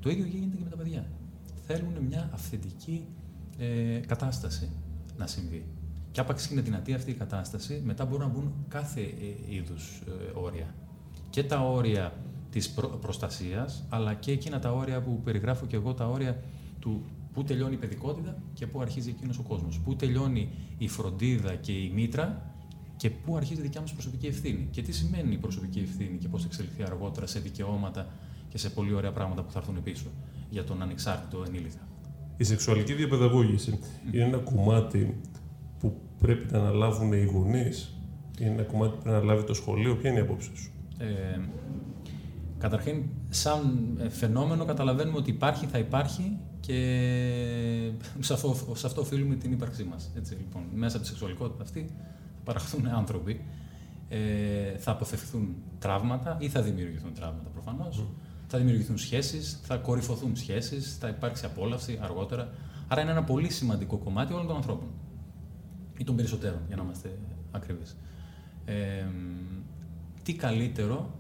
Το 0.00 0.10
ίδιο 0.10 0.24
γίνεται 0.24 0.56
και 0.56 0.62
με 0.64 0.70
τα 0.70 0.76
παιδιά. 0.76 1.06
Θέλουν 1.66 1.92
μια 2.08 2.30
αυθεντική 2.32 3.04
ε, 3.58 3.98
κατάσταση 4.06 4.70
να 5.16 5.26
συμβεί. 5.26 5.77
Και 6.10 6.20
άπαξ 6.20 6.50
είναι 6.50 6.60
δυνατή 6.60 6.94
αυτή 6.94 7.10
η 7.10 7.14
κατάσταση, 7.14 7.82
μετά 7.84 8.04
μπορούν 8.04 8.26
να 8.26 8.32
μπουν 8.32 8.52
κάθε 8.68 9.00
ε, 9.00 9.54
είδους 9.54 10.02
ε, 10.06 10.38
όρια. 10.38 10.74
Και 11.30 11.44
τα 11.44 11.60
όρια 11.60 12.12
της 12.50 12.70
προ, 12.70 12.88
προστασίας, 12.88 13.84
αλλά 13.88 14.14
και 14.14 14.32
εκείνα 14.32 14.58
τα 14.58 14.72
όρια 14.72 15.00
που 15.02 15.20
περιγράφω 15.24 15.66
και 15.66 15.76
εγώ, 15.76 15.94
τα 15.94 16.08
όρια 16.08 16.40
του 16.80 17.02
πού 17.32 17.44
τελειώνει 17.44 17.74
η 17.74 17.76
παιδικότητα 17.76 18.42
και 18.54 18.66
πού 18.66 18.80
αρχίζει 18.80 19.10
εκείνος 19.10 19.38
ο 19.38 19.42
κόσμος. 19.42 19.80
Πού 19.80 19.96
τελειώνει 19.96 20.48
η 20.78 20.88
φροντίδα 20.88 21.54
και 21.54 21.72
η 21.72 21.90
μήτρα 21.94 22.52
και 22.96 23.10
πού 23.10 23.36
αρχίζει 23.36 23.60
η 23.60 23.62
δικιά 23.62 23.80
μας 23.80 23.92
προσωπική 23.92 24.26
ευθύνη. 24.26 24.68
Και 24.70 24.82
τι 24.82 24.92
σημαίνει 24.92 25.34
η 25.34 25.36
προσωπική 25.36 25.78
ευθύνη 25.78 26.18
και 26.18 26.28
πώς 26.28 26.44
εξελιχθεί 26.44 26.82
αργότερα 26.82 27.26
σε 27.26 27.38
δικαιώματα 27.38 28.06
και 28.48 28.58
σε 28.58 28.70
πολύ 28.70 28.94
ωραία 28.94 29.12
πράγματα 29.12 29.42
που 29.42 29.50
θα 29.50 29.58
έρθουν 29.58 29.82
πίσω 29.82 30.06
για 30.50 30.64
τον 30.64 30.82
ανεξάρτητο 30.82 31.44
ενήλικα. 31.46 31.88
Η 32.36 32.44
σεξουαλική 32.44 32.92
διαπαιδαγώγηση 32.92 33.78
είναι 34.12 34.24
ένα 34.24 34.38
κομμάτι 34.38 35.20
πρέπει 36.18 36.52
να 36.52 36.58
αναλάβουν 36.58 37.12
οι 37.12 37.24
γονείς, 37.24 37.94
είναι 38.38 38.50
ένα 38.50 38.62
κομμάτι 38.62 38.90
που 38.90 38.96
πρέπει 38.96 39.08
να 39.08 39.16
αναλάβει 39.16 39.46
το 39.46 39.54
σχολείο. 39.54 39.96
Ποια 39.96 40.10
είναι 40.10 40.18
η 40.18 40.22
απόψη 40.22 40.50
σου; 40.54 40.70
Ε, 40.98 41.40
καταρχήν, 42.58 43.02
σαν 43.28 43.88
φαινόμενο 44.08 44.64
καταλαβαίνουμε 44.64 45.16
ότι 45.16 45.30
υπάρχει, 45.30 45.66
θα 45.66 45.78
υπάρχει 45.78 46.36
και 46.60 47.92
σε 48.20 48.32
αυτό, 48.32 48.56
σε 48.74 48.86
αυτό 48.86 49.00
οφείλουμε 49.00 49.34
την 49.34 49.52
ύπαρξή 49.52 49.84
μας. 49.84 50.10
Λοιπόν, 50.30 50.62
μέσα 50.74 50.96
από 50.96 51.04
τη 51.04 51.10
σεξουαλικότητα 51.10 51.62
αυτή 51.62 51.80
θα 52.34 52.40
παραχθούν 52.44 52.86
άνθρωποι, 52.86 53.40
ε, 54.08 54.78
θα 54.78 54.90
αποφευχθούν 54.90 55.54
τραύματα 55.78 56.36
ή 56.40 56.48
θα 56.48 56.62
δημιουργηθούν 56.62 57.14
τραύματα 57.14 57.48
προφανώς. 57.48 58.04
Θα 58.46 58.58
δημιουργηθούν 58.58 58.98
σχέσεις, 58.98 59.60
θα 59.62 59.76
κορυφωθούν 59.76 60.36
σχέσεις, 60.36 60.96
θα 61.00 61.08
υπάρξει 61.08 61.44
απόλαυση 61.44 61.98
αργότερα. 62.02 62.50
Άρα 62.88 63.00
είναι 63.00 63.10
ένα 63.10 63.24
πολύ 63.24 63.50
σημαντικό 63.50 63.96
κομμάτι 63.96 64.32
όλων 64.32 64.46
των 64.46 64.56
ανθρώπων 64.56 64.88
ή 65.98 66.04
των 66.04 66.16
περισσότερων, 66.16 66.60
για 66.66 66.76
να 66.76 66.82
είμαστε 66.82 67.18
ακριβείς. 67.50 67.96
Ε, 68.64 69.04
τι 70.22 70.34
καλύτερο 70.34 71.14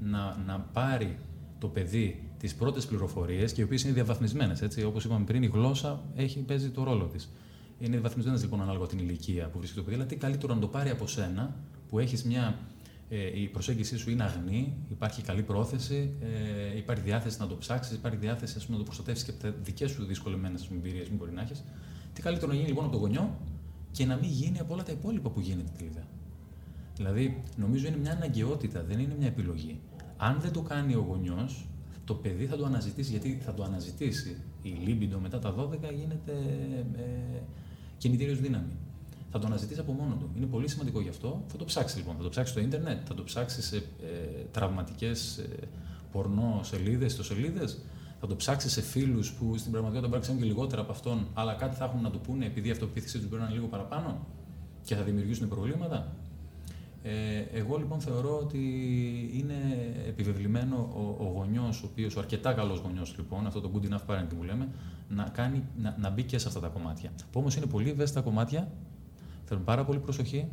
να, 0.00 0.36
να 0.46 0.58
πάρει 0.72 1.18
το 1.58 1.68
παιδί 1.68 2.30
τις 2.38 2.54
πρώτες 2.54 2.86
πληροφορίες 2.86 3.52
και 3.52 3.60
οι 3.60 3.64
οποίες 3.64 3.82
είναι 3.82 3.92
διαβαθμισμένες. 3.92 4.62
Όπως 4.86 5.04
είπαμε 5.04 5.24
πριν, 5.24 5.42
η 5.42 5.46
γλώσσα 5.46 6.00
έχει, 6.16 6.38
παίζει 6.38 6.70
το 6.70 6.82
ρόλο 6.82 7.04
της. 7.04 7.30
Είναι 7.78 7.90
διαβαθμισμένες 7.90 8.42
λοιπόν 8.42 8.60
ανάλογα 8.60 8.86
την 8.86 8.98
ηλικία 8.98 9.48
που 9.48 9.58
βρίσκεται 9.58 9.80
το 9.80 9.86
παιδί, 9.86 10.00
αλλά 10.00 10.08
τι 10.08 10.16
καλύτερο 10.16 10.54
να 10.54 10.60
το 10.60 10.66
πάρει 10.66 10.90
από 10.90 11.06
σένα 11.06 11.54
που 11.88 11.98
έχεις 11.98 12.24
μια. 12.24 12.58
Ε, 13.08 13.40
η 13.40 13.46
προσέγγιση 13.46 13.96
σου 13.96 14.10
είναι 14.10 14.22
αγνή, 14.22 14.76
υπάρχει 14.90 15.22
καλή 15.22 15.42
πρόθεση, 15.42 16.12
ε, 16.20 16.76
υπάρχει 16.76 17.02
διάθεση 17.02 17.36
να 17.40 17.46
το 17.46 17.56
ψάξεις, 17.56 17.96
υπάρχει 17.96 18.18
διάθεση 18.18 18.54
πούμε, 18.54 18.68
να 18.70 18.76
το 18.76 18.82
προστατεύσεις 18.82 19.24
και 19.24 19.30
από 19.30 19.40
τα 19.40 19.54
δικές 19.62 19.90
σου 19.90 20.04
δυσκολεμένες 20.04 20.68
εμπειρίες 20.72 21.08
που 21.08 21.14
μπορεί 21.14 21.32
να 21.32 21.40
έχεις. 21.40 21.64
Τι 22.12 22.22
καλύτερο 22.22 22.50
να 22.50 22.56
γίνει 22.56 22.68
λοιπόν 22.68 22.84
από 22.84 22.92
το 22.92 22.98
γονιό 22.98 23.38
και 23.92 24.04
να 24.04 24.16
μην 24.16 24.30
γίνει 24.30 24.58
από 24.58 24.74
όλα 24.74 24.82
τα 24.82 24.92
υπόλοιπα 24.92 25.30
που 25.30 25.40
γίνεται 25.40 25.70
τελικά. 25.78 26.06
Δηλαδή, 26.96 27.42
νομίζω 27.56 27.86
είναι 27.86 27.96
μια 27.96 28.12
αναγκαιότητα, 28.12 28.82
δεν 28.82 28.98
είναι 28.98 29.14
μια 29.18 29.26
επιλογή. 29.26 29.80
Αν 30.16 30.40
δεν 30.40 30.52
το 30.52 30.60
κάνει 30.60 30.94
ο 30.94 31.04
γονιός, 31.08 31.66
το 32.04 32.14
παιδί 32.14 32.46
θα 32.46 32.56
το 32.56 32.64
αναζητήσει, 32.64 33.10
γιατί 33.10 33.40
θα 33.44 33.54
το 33.54 33.62
αναζητήσει. 33.62 34.36
Η 34.62 34.68
λίμπιντο 34.68 35.18
μετά 35.18 35.38
τα 35.38 35.54
12 35.58 35.68
γίνεται 35.94 36.32
ε, 36.96 37.40
κινητήριος 37.98 38.40
δύναμη. 38.40 38.72
Θα 39.30 39.38
το 39.38 39.46
αναζητήσει 39.46 39.80
από 39.80 39.92
μόνο 39.92 40.14
του. 40.14 40.30
Είναι 40.36 40.46
πολύ 40.46 40.68
σημαντικό 40.68 41.00
γι' 41.00 41.08
αυτό. 41.08 41.42
Θα 41.46 41.56
το 41.56 41.64
ψάξει 41.64 41.96
λοιπόν. 41.96 42.16
Θα 42.16 42.22
το 42.22 42.28
ψάξει 42.28 42.52
στο 42.52 42.60
ίντερνετ, 42.60 43.00
θα 43.04 43.14
το 43.14 43.22
ψάξει 43.22 43.62
σε 43.62 43.76
ε, 43.76 43.82
τραυματικές 44.50 45.38
ε, 45.38 45.68
πορνό 46.12 46.60
σελίδες, 46.62 47.10
ιστοσελίδε, 47.10 47.64
θα 48.24 48.28
το 48.28 48.36
ψάξει 48.36 48.68
σε 48.68 48.80
φίλους 48.82 49.32
που 49.32 49.56
στην 49.56 49.70
πραγματικότητα 49.70 50.08
μπορεί 50.08 50.12
να 50.12 50.18
ξέρουν 50.20 50.40
και 50.40 50.46
λιγότερα 50.46 50.82
από 50.82 50.92
αυτόν, 50.92 51.26
αλλά 51.34 51.54
κάτι 51.54 51.76
θα 51.76 51.84
έχουν 51.84 52.00
να 52.02 52.10
του 52.10 52.20
πούνε 52.20 52.44
επειδή 52.46 52.68
η 52.68 52.70
αυτοπεποίθησή 52.70 53.18
του 53.18 53.26
μπορεί 53.28 53.40
να 53.40 53.46
είναι 53.46 53.56
λίγο 53.56 53.66
παραπάνω 53.66 54.26
και 54.84 54.94
θα 54.94 55.02
δημιουργήσουν 55.02 55.48
προβλήματα. 55.48 56.12
Ε, 57.02 57.38
εγώ 57.52 57.76
λοιπόν 57.76 58.00
θεωρώ 58.00 58.38
ότι 58.38 58.58
είναι 59.32 59.54
επιβεβλημένο 60.06 60.76
ο, 60.76 61.24
ο 61.24 61.32
γονιός, 61.36 61.82
ο 61.82 61.86
οποίος, 61.90 62.16
ο 62.16 62.18
αρκετά 62.18 62.52
καλός 62.52 62.78
γονιός 62.78 63.14
λοιπόν, 63.16 63.46
αυτό 63.46 63.60
το 63.60 63.70
good 63.74 63.92
enough 63.92 64.14
parenting 64.14 64.36
που 64.38 64.44
λέμε, 64.44 64.68
να, 65.08 65.22
κάνει, 65.24 65.62
να, 65.78 65.96
να 66.00 66.10
μπει 66.10 66.22
και 66.22 66.38
σε 66.38 66.48
αυτά 66.48 66.60
τα 66.60 66.68
κομμάτια. 66.68 67.10
Που 67.32 67.40
όμως 67.40 67.56
είναι 67.56 67.66
πολύ 67.66 67.90
ευαίσθητα 67.90 68.20
κομμάτια, 68.20 68.72
θέλουν 69.44 69.64
πάρα 69.64 69.84
πολύ 69.84 69.98
προσοχή, 69.98 70.48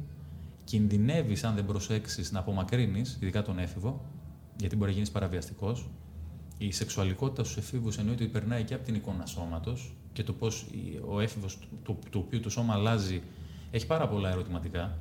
κινδυνεύεις 0.64 1.44
αν 1.44 1.56
δεν 1.56 1.66
προσέξεις 1.66 2.32
να 2.32 2.40
απομακρύνεις, 2.40 3.18
ειδικά 3.22 3.42
τον 3.42 3.60
έφηβο, 3.60 4.06
γιατί 4.60 4.76
μπορεί 4.76 4.88
να 4.90 4.94
γίνεις 4.96 5.12
παραβιαστικός, 5.12 5.90
η 6.62 6.72
σεξουαλικότητα 6.72 7.44
στους 7.44 7.58
εφήβους 7.58 7.98
εννοείται 7.98 8.24
ότι 8.24 8.32
περνάει 8.32 8.64
και 8.64 8.74
από 8.74 8.84
την 8.84 8.96
εικόνα 8.96 9.26
σώματος 9.26 9.96
και 10.14 10.24
το 10.24 10.34
πώς 10.34 10.66
ο 11.08 11.20
έφηβος, 11.20 11.60
το, 11.84 11.98
το 12.10 12.20
οποίο 12.20 12.40
το 12.40 12.50
σώμα 12.50 12.74
αλλάζει, 12.74 13.22
έχει 13.72 13.86
πάρα 13.86 14.08
πολλά 14.08 14.30
ερωτηματικά 14.30 14.98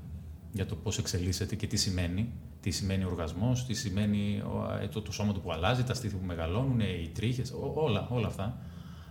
για 0.53 0.67
το 0.67 0.77
πώς 0.77 0.99
εξελίσσεται 0.99 1.57
και 1.57 1.67
τι 1.67 1.77
σημαίνει. 1.77 2.33
Τι 2.61 2.71
σημαίνει 2.71 3.05
ο 3.05 3.09
οργασμός, 3.09 3.67
τι 3.67 3.75
σημαίνει 3.75 4.43
ε, 4.81 4.89
το, 4.89 5.03
το 5.03 5.13
σώμα 5.13 5.33
του 5.33 5.41
που 5.41 5.53
αλλάζει, 5.53 5.85
τα 5.85 5.95
στήθη 5.95 6.17
που 6.17 6.27
μεγαλώνουν, 6.27 6.81
οι 6.81 7.11
τρίχες, 7.15 7.53
όλα, 7.75 8.09
όλα 8.11 8.27
αυτά. 8.27 8.61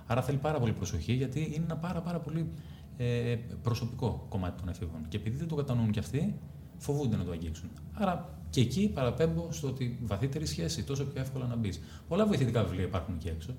Άρα 0.08 0.22
θέλει 0.22 0.38
πάρα 0.38 0.60
πολύ 0.60 0.74
προσοχή 0.74 1.14
γιατί 1.14 1.40
είναι 1.40 1.64
ένα 1.64 1.78
πάρα, 1.78 2.02
πάρα 2.02 2.20
πολύ 2.20 2.50
ε, 2.98 3.36
προσωπικό 3.62 4.26
κομμάτι 4.30 4.60
των 4.60 4.70
εφήβων. 4.70 5.06
Και 5.08 5.18
επειδή 5.18 5.38
δεν 5.38 5.48
το 5.48 5.56
κατανοούν 5.56 5.92
κι 5.92 6.00
αυτοί, 6.00 6.40
φοβούνται 6.78 7.16
να 7.16 7.24
το 7.24 7.32
αγγίξουν. 7.32 7.70
Άρα 7.94 8.30
και 8.50 8.62
εκεί 8.62 8.90
παραπέμπω 8.94 9.48
στο 9.52 9.68
ότι 9.68 10.00
βαθύτερη 10.04 10.46
σχέση, 10.46 10.84
τόσο 10.84 11.06
πιο 11.06 11.22
εύκολα 11.22 11.46
να 11.46 11.56
μπεις. 11.56 11.82
Πολλά 12.08 12.26
βοηθητικά 12.26 12.64
βιβλία 12.64 12.84
υπάρχουν 12.84 13.16
εκεί 13.16 13.28
έξω. 13.28 13.50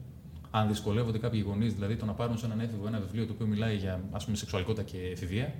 Αν 0.50 0.68
δυσκολεύονται 0.68 1.18
κάποιοι 1.18 1.42
γονείς, 1.46 1.74
δηλαδή 1.74 1.96
το 1.96 2.04
να 2.04 2.12
πάρουν 2.12 2.38
σε 2.38 2.46
έναν 2.46 2.60
έφηβο 2.60 2.86
ένα 2.86 3.00
βιβλίο 3.00 3.26
το 3.26 3.32
οποίο 3.32 3.46
μιλάει 3.46 3.76
για 3.76 4.00
ας 4.10 4.24
πούμε, 4.24 4.36
σεξουαλικότητα 4.36 4.82
και 4.82 4.98
εφηβεία, 4.98 5.54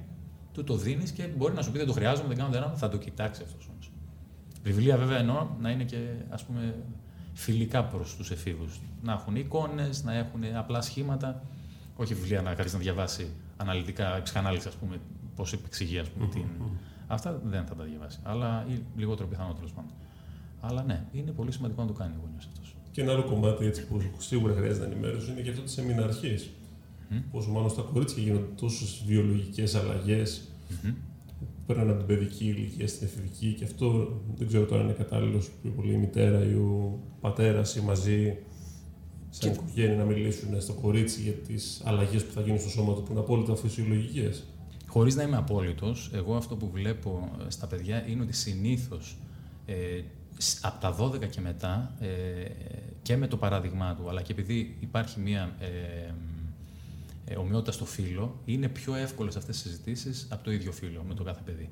του 0.53 0.65
το 0.65 0.77
δίνεις 0.77 1.11
και 1.11 1.27
μπορεί 1.37 1.55
να 1.55 1.63
σου 1.63 1.73
πει 1.73 1.79
δεν 1.79 1.87
το 1.87 1.93
χρειάζομαι, 1.93 2.29
δεν 2.29 2.37
κάνω 2.37 2.51
δεν 2.51 2.77
θα 2.77 2.89
το 2.89 2.97
κοιτάξει 2.97 3.43
αυτός 3.43 3.67
όμω. 3.67 3.79
Βιβλία 4.63 4.97
βέβαια 4.97 5.19
εννοώ 5.19 5.49
να 5.61 5.71
είναι 5.71 5.85
και 5.85 5.97
ας 6.29 6.45
πούμε, 6.45 6.75
φιλικά 7.33 7.85
προς 7.85 8.17
τους 8.17 8.31
εφήβους. 8.31 8.81
Να 9.03 9.13
έχουν 9.13 9.37
εικόνες, 9.37 10.05
να 10.05 10.15
έχουν 10.15 10.41
απλά 10.55 10.81
σχήματα. 10.81 11.43
Όχι 11.97 12.15
βιβλία 12.15 12.43
να 12.43 12.55
κάνει 12.55 12.71
να 12.73 12.79
διαβάσει 12.79 13.31
αναλυτικά, 13.57 14.21
ψυχανάλυση, 14.23 14.69
ας 14.69 14.75
πούμε, 14.75 15.01
πώς 15.37 15.53
επεξηγεί 15.53 15.99
ας 15.99 16.09
πούμε, 16.09 16.27
την, 16.27 16.45
Αυτά 17.09 17.41
δεν 17.45 17.65
θα 17.65 17.75
τα 17.75 17.85
διαβάσει. 17.85 18.19
Αλλά 18.23 18.67
ή 18.69 18.79
λιγότερο 18.97 19.29
πιθανό 19.29 19.53
τέλος 19.53 19.73
πάντων. 19.73 19.91
Αλλά 20.61 20.83
ναι, 20.83 21.07
είναι 21.13 21.31
πολύ 21.31 21.53
σημαντικό 21.53 21.81
να 21.83 21.87
το 21.87 21.93
κάνει 21.93 22.15
ο 22.17 22.21
γονιός 22.25 22.47
αυτός. 22.47 22.77
Και 22.91 23.01
ένα 23.01 23.13
άλλο 23.13 23.25
κομμάτι 23.25 23.67
έτσι, 23.67 23.87
που 23.87 24.01
σίγουρα 24.19 24.55
χρειάζεται 24.55 24.87
ενημέρωση 24.87 25.31
είναι 25.31 25.41
και 25.41 25.51
αυτό 25.51 25.63
της 25.63 25.73
σεμιναρχή. 25.73 26.35
Mm. 27.11 27.23
Πόσο 27.31 27.51
μάλλον 27.51 27.71
στα 27.71 27.83
κορίτσια 27.83 28.23
γίνονται 28.23 28.47
τόσες 28.57 29.03
βιολογικές 29.07 29.75
αλλαγές. 29.75 30.49
Mm-hmm. 30.71 30.95
Πέραν 31.67 31.89
από 31.89 31.99
την 31.99 32.07
παιδική 32.07 32.45
ηλικία 32.45 32.89
στην 32.89 33.07
εφηβική 33.07 33.53
και 33.53 33.65
αυτό 33.65 34.21
δεν 34.37 34.47
ξέρω 34.47 34.65
τώρα 34.65 34.81
αν 34.81 34.87
είναι 34.87 34.97
κατάλληλος 34.97 35.51
πιο 35.63 35.71
πολύ 35.71 35.93
η 35.93 35.97
μητέρα 35.97 36.45
ή 36.45 36.55
ο 36.55 36.99
πατέρας 37.21 37.77
ή 37.77 37.81
μαζί 37.81 38.37
σαν 39.31 39.53
και... 39.53 39.59
οικογένεια 39.59 39.97
να 39.97 40.05
μιλήσουν 40.05 40.61
στο 40.61 40.73
κορίτσι 40.73 41.21
για 41.21 41.33
τις 41.33 41.83
αλλαγές 41.85 42.25
που 42.25 42.33
θα 42.33 42.41
γίνουν 42.41 42.59
στο 42.59 42.69
σώμα 42.69 42.95
του 42.95 43.03
που 43.03 43.11
είναι 43.11 43.21
απόλυτα 43.21 43.57
φυσιολογικές. 43.57 44.45
Χωρίς 44.89 45.15
να 45.15 45.23
είμαι 45.23 45.37
απόλυτος, 45.37 46.11
εγώ 46.15 46.37
αυτό 46.37 46.57
που 46.57 46.71
βλέπω 46.71 47.31
ε, 47.47 47.51
στα 47.51 47.67
παιδιά 47.67 48.07
είναι 48.09 48.23
ότι 48.23 48.33
συνήθως 48.33 49.17
ε, 49.67 50.03
από 50.61 50.81
τα 50.81 50.97
12 51.01 51.29
και 51.29 51.41
μετά 51.41 51.95
ε, 52.01 52.07
και 53.03 53.17
με 53.17 53.27
το 53.27 53.37
παράδειγμά 53.37 53.95
του, 53.95 54.09
αλλά 54.09 54.23
και 54.23 54.33
επειδή 54.33 54.77
υπάρχει 54.81 55.21
μια 55.21 55.57
ε, 55.59 56.13
ε, 57.25 57.37
ομοιότητα 57.37 57.73
στο 57.73 57.85
φύλλο, 57.85 58.41
είναι 58.45 58.69
πιο 58.69 58.95
εύκολες 58.95 59.37
αυτές 59.37 59.63
τις 59.63 59.71
συζητήσεις 59.71 60.27
από 60.31 60.45
το 60.45 60.51
ίδιο 60.51 60.73
φύλλο 60.73 61.05
με 61.09 61.15
το 61.15 61.23
κάθε 61.23 61.41
παιδί. 61.45 61.69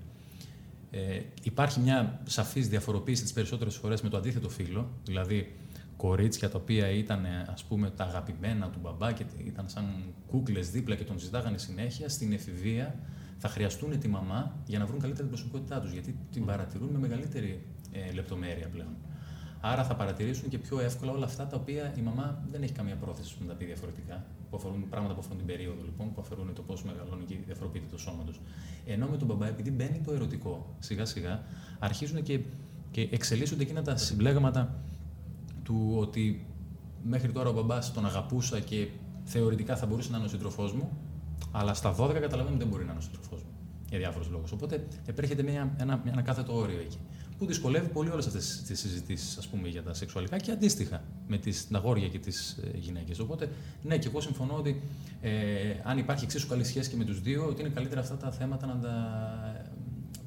Ε, 0.91 1.21
υπάρχει 1.43 1.81
μια 1.81 2.21
σαφής 2.25 2.69
διαφοροποίηση 2.69 3.23
τις 3.23 3.33
περισσότερες 3.33 3.77
φορές 3.77 4.03
με 4.03 4.09
το 4.09 4.17
αντίθετο 4.17 4.49
φύλλο, 4.49 4.91
δηλαδή 5.05 5.55
κορίτσια 5.97 6.51
τα 6.51 6.59
οποία 6.59 6.89
ήταν 6.91 7.27
ας 7.47 7.65
πούμε 7.65 7.91
τα 7.91 8.05
αγαπημένα 8.05 8.71
του 8.71 8.79
μπαμπά 8.83 9.13
και 9.13 9.25
ήταν 9.45 9.69
σαν 9.69 9.85
κούκλες 10.27 10.71
δίπλα 10.71 10.95
και 10.95 11.05
τον 11.05 11.19
ζητάγανε 11.19 11.59
συνέχεια, 11.59 12.09
στην 12.09 12.33
εφηβεία 12.33 12.95
θα 13.39 13.49
χρειαστούν 13.49 13.99
τη 13.99 14.09
μαμά 14.09 14.57
για 14.67 14.79
να 14.79 14.87
βρουν 14.87 15.01
καλύτερη 15.01 15.29
την 15.29 15.37
προσωπικότητά 15.37 15.81
τους, 15.81 15.93
γιατί 15.93 16.19
την 16.33 16.45
παρατηρούν 16.45 16.89
με 16.89 16.99
μεγαλύτερη 16.99 17.67
ε, 17.93 18.13
λεπτομέρεια 18.13 18.69
πλέον. 18.69 18.97
Άρα 19.61 19.85
θα 19.85 19.95
παρατηρήσουν 19.95 20.49
και 20.49 20.59
πιο 20.59 20.81
εύκολα 20.81 21.13
όλα 21.13 21.25
αυτά 21.25 21.47
τα 21.47 21.57
οποία 21.57 21.95
η 21.99 22.01
μαμά 22.01 22.43
δεν 22.51 22.63
έχει 22.63 22.73
καμία 22.73 22.97
πρόθεση 22.97 23.37
να 23.41 23.47
τα 23.47 23.55
πει 23.55 23.65
διαφορετικά. 23.65 24.25
Που 24.51 24.57
αφορούν 24.57 24.89
πράγματα 24.89 25.15
που 25.15 25.21
αφορούν 25.21 25.39
την 25.39 25.47
περίοδο 25.47 25.83
λοιπόν, 25.85 26.13
που 26.13 26.21
αφορούν 26.21 26.55
το 26.55 26.63
πώς 26.63 26.85
μεγαλώνει 26.85 27.25
και 27.25 27.35
διαφοροποιείται 27.47 27.87
το 27.91 27.99
σώμα 27.99 28.25
του. 28.25 28.33
Ενώ 28.87 29.07
με 29.07 29.17
τον 29.17 29.27
μπαμπά, 29.27 29.47
επειδή 29.47 29.71
μπαίνει 29.71 30.01
το 30.05 30.13
ερωτικό 30.13 30.75
σιγά 30.79 31.05
σιγά, 31.05 31.43
αρχίζουν 31.79 32.23
και, 32.23 32.41
και 32.91 33.09
εξελίσσονται 33.11 33.63
εκείνα 33.63 33.83
τα 33.83 33.97
συμπλέγματα 33.97 34.75
του 35.67 35.95
ότι 35.99 36.47
μέχρι 37.03 37.33
τώρα 37.33 37.49
ο 37.49 37.53
μπαμπάς 37.53 37.93
τον 37.93 38.07
αγαπούσα 38.07 38.61
και 38.61 38.89
θεωρητικά 39.25 39.77
θα 39.77 39.87
μπορούσε 39.87 40.11
να 40.11 40.17
είναι 40.17 40.27
ο 40.27 40.29
σύντροφός 40.29 40.73
μου, 40.73 40.99
αλλά 41.53 41.75
στα 41.75 41.97
12 41.99 42.13
καταλαβαίνω 42.13 42.49
ότι 42.49 42.59
δεν 42.59 42.67
μπορεί 42.69 42.85
να 42.85 42.91
είναι 42.91 43.01
ο 43.01 43.05
σύντροφός 43.05 43.43
μου 43.43 43.51
για 43.89 43.99
διάφορους 43.99 44.29
λόγους. 44.29 44.53
Οπότε 44.53 44.87
επέρχεται 45.07 45.43
μια, 45.43 45.75
ένα, 45.79 46.03
ένα 46.07 46.23
κάθετο 46.23 46.57
όριο 46.57 46.79
εκεί 46.79 46.99
που 47.39 47.47
δυσκολεύει 47.47 47.89
πολύ 47.89 48.11
όλες 48.11 48.27
αυτές 48.27 48.63
τις 48.67 48.81
συζητήσεις 48.81 49.49
για 49.65 49.83
τα 49.83 49.95
σεξουαλικά 49.95 50.37
και 50.37 50.51
αντίστοιχα 50.51 51.03
με 51.29 51.39
τις, 51.39 51.69
τα 51.69 51.79
αγόρια 51.79 52.09
και 52.09 52.19
τις 52.19 52.51
ε, 52.51 52.79
γυναίκες. 52.79 53.19
Οπότε, 53.19 53.49
ναι, 53.83 53.99
και 53.99 54.09
εγώ 54.09 54.21
συμφωνώ 54.21 54.55
ότι 54.55 54.83
ε, 55.21 55.31
αν 55.85 55.99
υπάρχει 55.99 56.25
εξίσου 56.25 56.49
καλή 56.49 56.65
σχέση 56.65 56.91
και 56.91 56.97
με 56.97 57.05
τους 57.05 57.21
δύο, 57.21 57.47
ότι 57.47 57.61
είναι 57.61 57.71
καλύτερα 57.71 58.01
αυτά 58.01 58.17
τα 58.17 58.31
θέματα 58.31 58.67
να 58.67 58.79
τα 58.79 58.95
ε, 59.65 59.71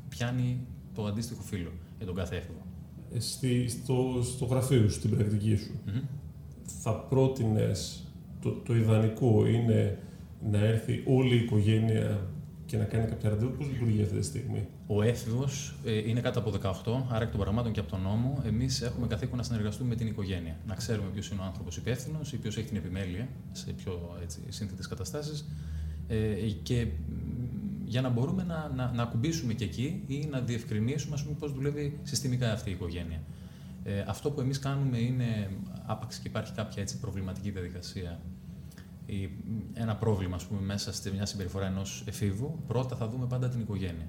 πιάνει 0.10 0.67
το 0.93 1.06
αντίστοιχο 1.06 1.41
φίλο 1.41 1.71
για 1.97 2.06
τον 2.06 2.15
κάθε 2.15 2.36
έφηβο. 2.36 2.68
Ε, 3.13 3.19
στη, 3.19 3.67
στο, 3.67 4.22
στο 4.22 4.45
γραφείο 4.45 4.82
σου, 4.82 4.91
στην 4.91 5.10
πρακτική 5.10 5.56
σου, 5.56 5.80
θα 6.82 6.93
πρότεινες 6.93 8.04
το, 8.41 8.52
το 8.52 8.76
ιδανικό 8.76 9.48
είναι 9.48 9.98
να 10.52 10.58
έρθει 10.58 11.04
όλη 11.06 11.36
η 11.36 11.39
οικογένεια 11.39 12.28
και 12.65 12.78
να 12.78 12.84
κάνει 12.84 13.06
κάποια 13.06 13.30
ραντεβού. 13.30 13.52
Πώς 13.52 13.67
λειτουργεί 13.67 14.02
αυτή 14.02 14.17
τη 14.17 14.26
στιγμή; 14.26 14.67
Ο 14.88 15.02
έφηβος 15.02 15.76
ε, 15.86 16.10
είναι 16.10 16.19
κάτω 16.19 16.39
από 16.39 16.52
18, 16.52 17.04
άρα 17.10 17.24
εκ 17.24 17.30
των 17.30 17.39
πραγμάτων 17.39 17.72
και 17.72 17.80
από 17.80 17.89
τον 17.89 18.02
νόμο, 18.02 18.41
εμείς 18.45 18.82
έχουμε 18.82 19.08
καθήκον 19.08 19.38
να 19.38 19.43
συνεργαστούμε 19.43 19.89
με 19.89 19.95
την 19.95 20.08
οικογένεια. 20.08 20.58
Να 20.67 20.76
ξέρουμε 20.76 21.10
ποιος 21.13 21.30
είναι 21.30 21.41
ο 21.41 21.43
άνθρωπος 21.43 21.78
υπεύθυνος 21.78 22.34
ή 22.34 22.38
ποιος 22.38 22.58
έχει 22.58 22.67
την 22.67 22.78
επιμέλεια 22.78 23.28
σε 23.52 23.72
πιο 23.72 24.17
σύνθετες 24.50 24.88
καταστάσεις. 24.88 25.48
Ε, 26.08 26.15
και 26.63 26.88
για 27.89 28.02
να 28.02 28.10
μπορούμε 28.10 28.43
να, 28.43 28.71
να, 28.75 28.91
να 28.91 29.04
ακουμπήσουμε 29.04 29.54
και 29.54 29.63
εκεί 29.63 30.04
ή 30.08 30.28
να 30.32 30.39
διευκρινίσουμε 30.39 31.17
πώς 31.39 31.54
δουλεύει 31.54 31.99
συστημικά 32.04 32.52
αυτή 32.52 32.69
η 32.69 32.73
οικογένεια. 32.73 33.21
Ε, 33.84 34.04
αυτό 34.08 34.32
που 34.32 34.41
εμείς 34.41 34.60
κάνουμε 34.60 34.97
είναι, 34.97 35.49
άπαξ 35.86 36.17
και 36.17 36.28
υπάρχει 36.28 36.54
κάποια 36.54 36.82
έτσι, 36.82 36.99
προβληματική 36.99 37.49
διαδικασία 37.52 38.19
ένα 39.73 39.95
πρόβλημα 39.95 40.36
ας 40.36 40.45
πούμε, 40.45 40.62
μέσα 40.62 40.93
στη 40.93 41.12
μια 41.12 41.25
συμπεριφορά 41.25 41.65
ενός 41.65 42.04
εφήβου, 42.08 42.60
πρώτα 42.67 42.95
θα 42.95 43.08
δούμε 43.08 43.25
πάντα 43.25 43.49
την 43.49 43.60
οικογένεια. 43.60 44.08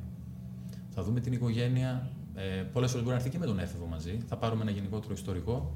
Θα 0.91 1.03
δούμε 1.03 1.21
την 1.21 1.33
οικογένεια, 1.33 2.11
ε, 2.35 2.43
πολλές 2.73 2.91
φορές 2.91 3.05
μπορεί 3.05 3.17
να 3.17 3.23
έρθει 3.23 3.31
και 3.31 3.39
με 3.39 3.47
τον 3.47 3.59
έφηβο 3.59 3.87
μαζί. 3.87 4.19
Θα 4.29 4.37
πάρουμε 4.37 4.63
ένα 4.63 4.71
γενικότερο 4.71 5.13
ιστορικό 5.13 5.75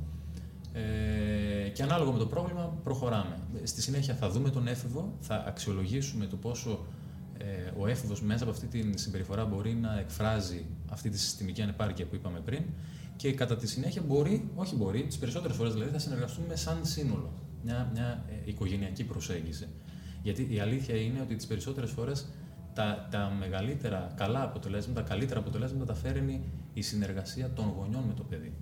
ε, 0.73 1.69
και 1.69 1.83
ανάλογα 1.83 2.13
με 2.13 2.19
το 2.19 2.27
πρόβλημα 2.27 2.79
προχωράμε. 2.85 3.39
Στη 3.63 3.83
συνέχεια 3.83 4.15
θα 4.15 4.31
δούμε 4.31 4.51
τον 4.51 4.67
έφηβο, 4.67 5.17
θα 5.21 5.45
αξιολογήσουμε 5.47 6.27
το 6.27 6.37
πόσο 6.37 6.71
ε, 6.71 7.04
ο 7.79 7.87
έφηβος 7.87 8.23
μέσα 8.23 8.43
από 8.45 8.53
αυτή 8.53 8.67
τη 8.67 8.99
συμπεριφορά 8.99 9.45
μπορεί 9.45 9.75
να 9.75 9.99
εκφράζει 9.99 10.67
αυτή 10.91 11.09
τη 11.09 11.19
συστημική 11.19 11.63
ανεπάρκεια 11.63 12.07
που 12.07 12.15
είπαμε 12.15 12.41
πριν 12.41 12.63
και 13.17 13.33
κατά 13.33 13.57
τη 13.57 13.67
συνέχεια 13.67 14.03
μπορεί, 14.03 14.51
όχι 14.55 14.77
μπορεί, 14.77 15.03
τις 15.03 15.19
περισσότερες 15.19 15.57
φορές 15.57 15.73
δηλαδή 15.73 15.91
θα 15.91 15.99
συνεργαστούμε 15.99 16.57
σαν 16.57 16.79
σύνολο 16.83 17.33
μια, 17.65 17.91
μια 17.93 18.25
ε, 18.29 18.51
οικογενειακή 18.51 19.05
προσέγγιση. 19.05 19.69
Γιατί 20.23 20.49
η 20.51 20.61
αλήθεια 20.61 20.97
είναι 20.97 21.21
ότι 21.21 21.37
τις 21.37 21.47
περισσότερες 21.47 21.91
φορές 21.91 22.29
τα, 22.75 23.09
τα 23.11 23.37
μεγαλύτερα 23.39 24.13
καλά 24.17 24.43
αποτελέσματα, 24.43 25.03
τα 25.03 25.09
καλύτερα 25.09 25.41
αποτελέσματα 25.41 25.85
τα 25.85 25.95
φέρνει 25.95 26.45
η 26.75 26.83
συνεργασία 26.83 27.51
των 27.51 27.73
γονιών 27.77 28.03
με 28.03 28.13
το 28.15 28.23
παιδί. 28.23 28.53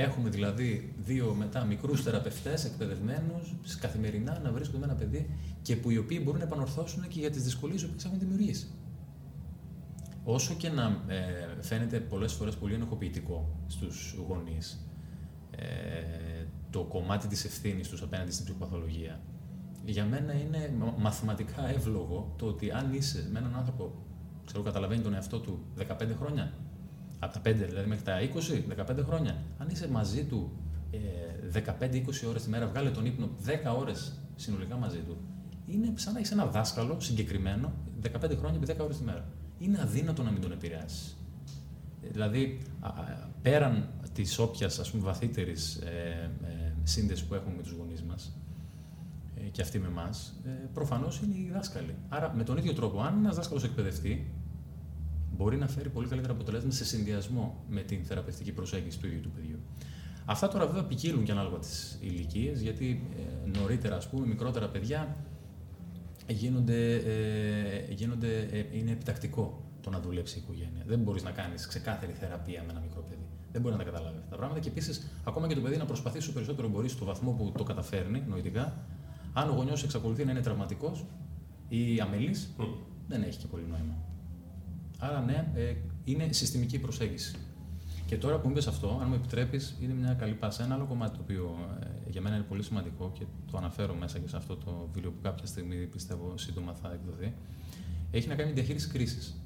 Έχουμε 0.00 0.28
δηλαδή 0.28 0.94
δύο 0.98 1.34
μετά 1.38 1.64
μικρούς 1.64 2.02
θεραπευτές 2.02 2.64
εκπαιδευμένους 2.64 3.76
καθημερινά 3.80 4.40
να 4.42 4.52
βρίσκονται 4.52 4.78
με 4.78 4.84
ένα 4.84 4.94
παιδί 4.94 5.30
και 5.62 5.76
που 5.76 5.90
οι 5.90 5.98
οποίοι 5.98 6.20
μπορούν 6.24 6.38
να 6.40 6.46
επανορθώσουν 6.46 7.08
και 7.08 7.20
για 7.20 7.30
τις 7.30 7.42
δυσκολίες 7.42 7.86
που 7.86 7.94
έχουν 8.04 8.18
δημιουργήσει. 8.18 8.70
Όσο 10.24 10.54
και 10.54 10.68
να 10.68 11.02
ε, 11.06 11.62
φαίνεται 11.62 12.00
πολλές 12.00 12.32
φορές 12.32 12.56
πολύ 12.56 12.74
ενοχοποιητικό 12.74 13.58
στους 13.66 14.16
γονείς, 14.28 14.86
ε, 15.50 15.66
το 16.70 16.84
κομμάτι 16.84 17.28
της 17.28 17.44
ευθύνης 17.44 17.88
τους 17.88 18.02
απέναντι 18.02 18.30
στην 18.30 18.44
ψυχοπαθολογία, 18.44 19.20
για 19.84 20.04
μένα 20.04 20.32
είναι 20.32 20.72
μαθηματικά 20.98 21.68
εύλογο 21.68 22.34
το 22.38 22.46
ότι 22.46 22.70
αν 22.70 22.92
είσαι 22.92 23.28
με 23.32 23.38
έναν 23.38 23.56
άνθρωπο, 23.56 23.92
ξέρω, 24.44 24.62
καταλαβαίνει 24.62 25.02
τον 25.02 25.14
εαυτό 25.14 25.40
του 25.40 25.58
15 25.76 26.14
χρόνια, 26.18 26.52
από 27.18 27.32
τα 27.32 27.40
5 27.40 27.54
δηλαδή 27.54 27.88
μέχρι 27.88 28.04
τα 28.04 28.18
20, 28.78 28.90
15 28.90 29.04
χρόνια, 29.04 29.36
αν 29.58 29.68
είσαι 29.68 29.88
μαζί 29.88 30.24
του 30.24 30.52
ε, 30.90 31.62
15-20 31.80 32.28
ώρες 32.28 32.42
τη 32.42 32.48
μέρα, 32.48 32.66
βγάλε 32.66 32.90
τον 32.90 33.06
ύπνο 33.06 33.28
10 33.46 33.50
ώρες 33.78 34.12
συνολικά 34.36 34.76
μαζί 34.76 34.98
του, 34.98 35.16
είναι 35.66 35.92
σαν 35.94 36.12
να 36.12 36.18
έχεις 36.18 36.30
ένα 36.30 36.46
δάσκαλο 36.46 37.00
συγκεκριμένο 37.00 37.72
15 38.02 38.10
χρόνια 38.38 38.60
επί 38.62 38.74
10 38.78 38.84
ώρες 38.84 38.96
τη 38.96 39.04
μέρα. 39.04 39.28
Είναι 39.58 39.80
αδύνατο 39.80 40.22
να 40.22 40.30
μην 40.30 40.40
τον 40.40 40.52
επηρεάσεις. 40.52 41.16
Δηλαδή, 42.12 42.60
πέραν 43.42 43.88
της 44.12 44.38
όποιας 44.38 44.90
βαθύτερης 44.94 45.74
ε, 45.76 46.30
ε, 46.44 46.72
σύνδεσης 46.82 47.24
που 47.24 47.34
έχουμε 47.34 47.54
με 47.56 47.62
τους 47.62 47.72
γονείς 47.72 48.02
μας 48.02 48.38
ε, 49.36 49.48
και 49.48 49.62
αυτοί 49.62 49.78
με 49.78 49.86
εμάς, 49.86 50.34
ε, 50.46 50.50
προφανώς 50.74 51.20
είναι 51.20 51.34
οι 51.34 51.50
δάσκαλοι. 51.52 51.94
Άρα, 52.08 52.32
με 52.36 52.44
τον 52.44 52.56
ίδιο 52.56 52.72
τρόπο, 52.72 53.00
αν 53.00 53.18
ένας 53.18 53.36
δάσκαλος 53.36 53.64
εκπαιδευτεί, 53.64 54.30
μπορεί 55.38 55.56
να 55.56 55.68
φέρει 55.68 55.88
πολύ 55.88 56.08
καλύτερα 56.08 56.32
αποτελέσματα 56.32 56.74
σε 56.74 56.84
συνδυασμό 56.84 57.64
με 57.68 57.80
την 57.80 58.04
θεραπευτική 58.04 58.52
προσέγγιση 58.52 58.98
του 58.98 59.06
ίδιου 59.06 59.20
του 59.20 59.30
παιδιού. 59.30 59.58
Αυτά 60.24 60.48
τώρα 60.48 60.66
βέβαια 60.66 60.84
ποικίλουν 60.84 61.24
και 61.24 61.32
ανάλογα 61.32 61.58
τις 61.58 61.98
ηλικίες, 62.00 62.60
γιατί 62.60 63.02
ε, 63.16 63.58
νωρίτερα, 63.58 63.96
ας 63.96 64.08
πούμε, 64.08 64.26
μικρότερα 64.26 64.68
παιδιά 64.68 65.16
γίνονται, 66.26 66.94
ε, 66.94 67.92
γίνονται, 67.92 68.38
ε, 68.38 68.64
είναι 68.72 68.90
επιτακτικό 68.90 69.62
το 69.80 69.90
να 69.90 70.00
δουλέψει 70.00 70.38
η 70.38 70.42
οικογένεια. 70.44 70.82
Δεν 70.86 70.98
μπορείς 70.98 71.22
να 71.22 71.30
κάνεις 71.30 71.66
ξεκάθαρη 71.66 72.12
θεραπεία 72.12 72.62
με 72.66 72.70
ένα 72.70 72.80
μικρό 72.80 73.02
παιδί. 73.08 73.26
Δεν 73.52 73.60
μπορεί 73.60 73.74
να 73.74 73.80
τα 73.80 73.90
καταλάβεις 73.90 74.18
αυτά 74.18 74.30
τα 74.30 74.36
πράγματα. 74.36 74.60
Και 74.60 74.68
επίσης, 74.68 75.06
ακόμα 75.24 75.48
και 75.48 75.54
το 75.54 75.60
παιδί 75.60 75.76
να 75.76 75.84
προσπαθήσει 75.84 76.24
όσο 76.24 76.32
περισσότερο 76.32 76.68
μπορεί 76.68 76.88
στο 76.88 77.04
βαθμό 77.04 77.30
που 77.32 77.52
το 77.56 77.64
καταφέρνει 77.64 78.22
νοητικά, 78.28 78.86
αν 79.32 79.48
ο 79.48 79.52
γονιός 79.52 79.82
εξακολουθεί 79.82 80.24
να 80.24 80.30
είναι 80.30 80.40
τραυματικός 80.40 81.04
ή 81.68 82.00
αμελής, 82.00 82.50
δεν 83.08 83.22
έχει 83.22 83.38
και 83.38 83.46
πολύ 83.46 83.64
νόημα. 83.70 84.07
Άρα, 84.98 85.20
ναι, 85.20 85.52
ε, 85.54 85.74
είναι 86.04 86.32
συστημική 86.32 86.78
προσέγγιση. 86.78 87.34
Και 88.06 88.16
τώρα 88.16 88.38
που 88.38 88.46
μου 88.46 88.52
είπες 88.52 88.66
αυτό, 88.66 88.98
αν 89.02 89.08
μου 89.08 89.14
επιτρέπεις, 89.14 89.76
είναι 89.80 89.92
μια 89.92 90.14
καλή 90.14 90.34
πάσα. 90.34 90.64
Ένα 90.64 90.74
άλλο 90.74 90.84
κομμάτι 90.84 91.16
το 91.16 91.22
οποίο 91.22 91.56
ε, 91.82 92.10
για 92.10 92.20
μένα 92.20 92.36
είναι 92.36 92.44
πολύ 92.44 92.62
σημαντικό 92.62 93.12
και 93.18 93.24
το 93.50 93.56
αναφέρω 93.56 93.94
μέσα 93.94 94.18
και 94.18 94.28
σε 94.28 94.36
αυτό 94.36 94.56
το 94.56 94.88
βίντεο 94.92 95.10
που 95.10 95.20
κάποια 95.22 95.46
στιγμή 95.46 95.86
πιστεύω 95.86 96.38
σύντομα 96.38 96.74
θα 96.74 96.92
εκδοθεί, 96.92 97.34
έχει 98.10 98.28
να 98.28 98.34
κάνει 98.34 98.48
με 98.48 98.54
διαχείριση 98.54 98.88
κρίσης 98.88 99.42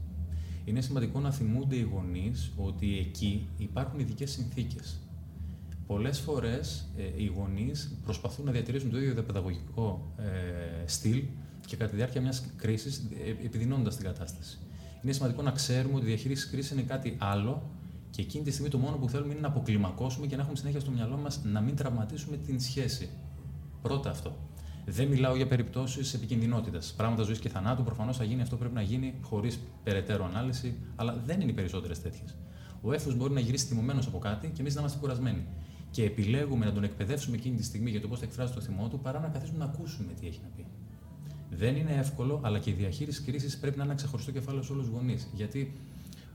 είναι 0.64 0.80
σημαντικό 0.80 1.20
να 1.20 1.30
θυμούνται 1.30 1.76
οι 1.76 1.82
γονείς 1.82 2.52
ότι 2.56 2.98
εκεί 2.98 3.48
υπάρχουν 3.58 4.00
ειδικές 4.00 4.30
συνθήκες. 4.30 5.00
Πολλές 5.86 6.18
φορές 6.18 6.88
ε, 6.96 7.22
οι 7.22 7.26
γονείς 7.26 7.98
προσπαθούν 8.04 8.44
να 8.44 8.52
διατηρήσουν 8.52 8.90
το 8.90 8.98
ίδιο 8.98 9.22
παιδαγωγικό 9.22 10.12
ε, 10.18 10.86
στυλ 10.86 11.22
και 11.66 11.76
κατά 11.76 11.90
τη 11.90 11.96
διάρκεια 11.96 12.20
μιας 12.20 12.44
κρίσης 12.56 13.02
ε, 13.26 13.30
επιδεινώνοντα 13.44 13.90
την 13.90 14.04
κατάσταση. 14.04 14.58
Είναι 15.02 15.12
σημαντικό 15.12 15.42
να 15.42 15.50
ξέρουμε 15.50 15.94
ότι 15.94 16.04
η 16.04 16.08
διαχείριση 16.08 16.48
κρίσης 16.48 16.70
είναι 16.70 16.82
κάτι 16.82 17.16
άλλο 17.20 17.62
και 18.10 18.22
εκείνη 18.22 18.44
τη 18.44 18.50
στιγμή 18.50 18.70
το 18.70 18.78
μόνο 18.78 18.96
που 18.96 19.08
θέλουμε 19.08 19.32
είναι 19.32 19.40
να 19.40 19.48
αποκλιμακώσουμε 19.48 20.26
και 20.26 20.36
να 20.36 20.42
έχουμε 20.42 20.56
συνέχεια 20.56 20.80
στο 20.80 20.90
μυαλό 20.90 21.16
μας 21.16 21.40
να 21.44 21.60
μην 21.60 21.76
τραυματίσουμε 21.76 22.36
την 22.36 22.60
σχέση. 22.60 23.08
Πρώτα 23.82 24.10
αυτό. 24.10 24.36
Δεν 24.84 25.08
μιλάω 25.08 25.36
για 25.36 25.46
περιπτώσεις 25.46 26.14
επικινδυνότητας. 26.14 26.94
Πράγματα 26.96 27.22
ζωής 27.22 27.38
και 27.38 27.48
θανάτου 27.48 27.82
προφανώς 27.82 28.16
θα 28.16 28.24
γίνει 28.24 28.42
αυτό 28.42 28.56
πρέπει 28.56 28.74
να 28.74 28.82
γίνει 28.82 29.14
χωρίς 29.22 29.58
περαιτέρω 29.82 30.24
ανάλυση, 30.24 30.76
αλλά 30.96 31.22
δεν 31.26 31.40
είναι 31.40 31.50
οι 31.50 31.54
περισσότερες 31.54 32.02
τέτοιες. 32.02 32.36
Ο 32.82 32.92
έφο 32.92 33.12
μπορεί 33.12 33.32
να 33.32 33.40
γυρίσει 33.40 33.66
θυμωμένος 33.66 34.06
από 34.06 34.18
κάτι 34.18 34.48
και 34.54 34.60
εμείς 34.60 34.74
να 34.74 34.80
είμαστε 34.80 34.98
κουρασμένοι. 34.98 35.46
Και 35.90 36.04
επιλέγουμε 36.04 36.64
να 36.64 36.72
τον 36.72 36.84
εκπαιδεύσουμε 36.84 37.36
εκείνη 37.36 37.56
τη 37.56 37.64
στιγμή 37.64 37.90
για 37.90 38.00
το 38.00 38.08
πώς 38.08 38.18
θα 38.18 38.24
εκφράσει 38.24 38.54
το 38.54 38.60
θυμό 38.60 38.88
του 38.88 38.98
παρά 38.98 39.20
να 39.20 39.28
καθίσουμε 39.28 39.58
να 39.58 39.64
ακούσουμε 39.64 40.12
τι 40.20 40.26
έχει 40.26 40.40
να 40.42 40.48
πει. 40.56 40.66
Δεν 41.56 41.76
είναι 41.76 41.96
εύκολο, 41.98 42.40
αλλά 42.42 42.58
και 42.58 42.70
η 42.70 42.72
διαχείριση 42.72 43.22
κρίσης 43.22 43.58
πρέπει 43.58 43.76
να 43.76 43.82
είναι 43.82 43.92
ένα 43.92 44.00
ξεχωριστό 44.00 44.32
κεφάλαιο 44.32 44.62
σε 44.62 44.72
όλους 44.72 44.86
τους 44.86 44.94
γονείς. 44.94 45.28
Γιατί 45.34 45.72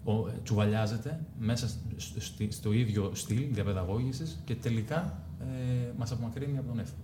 ο, 0.03 0.11
τσουβαλιάζεται 0.43 1.19
μέσα 1.39 1.67
στο, 1.97 2.19
στο 2.49 2.73
ίδιο 2.73 3.11
στυλ 3.13 3.43
διαπαιδαγώγησης 3.51 4.41
και 4.45 4.55
τελικά 4.55 5.23
ε, 5.39 5.91
μας 5.97 6.11
απομακρύνει 6.11 6.57
από 6.57 6.67
τον 6.67 6.79
έφο. 6.79 6.95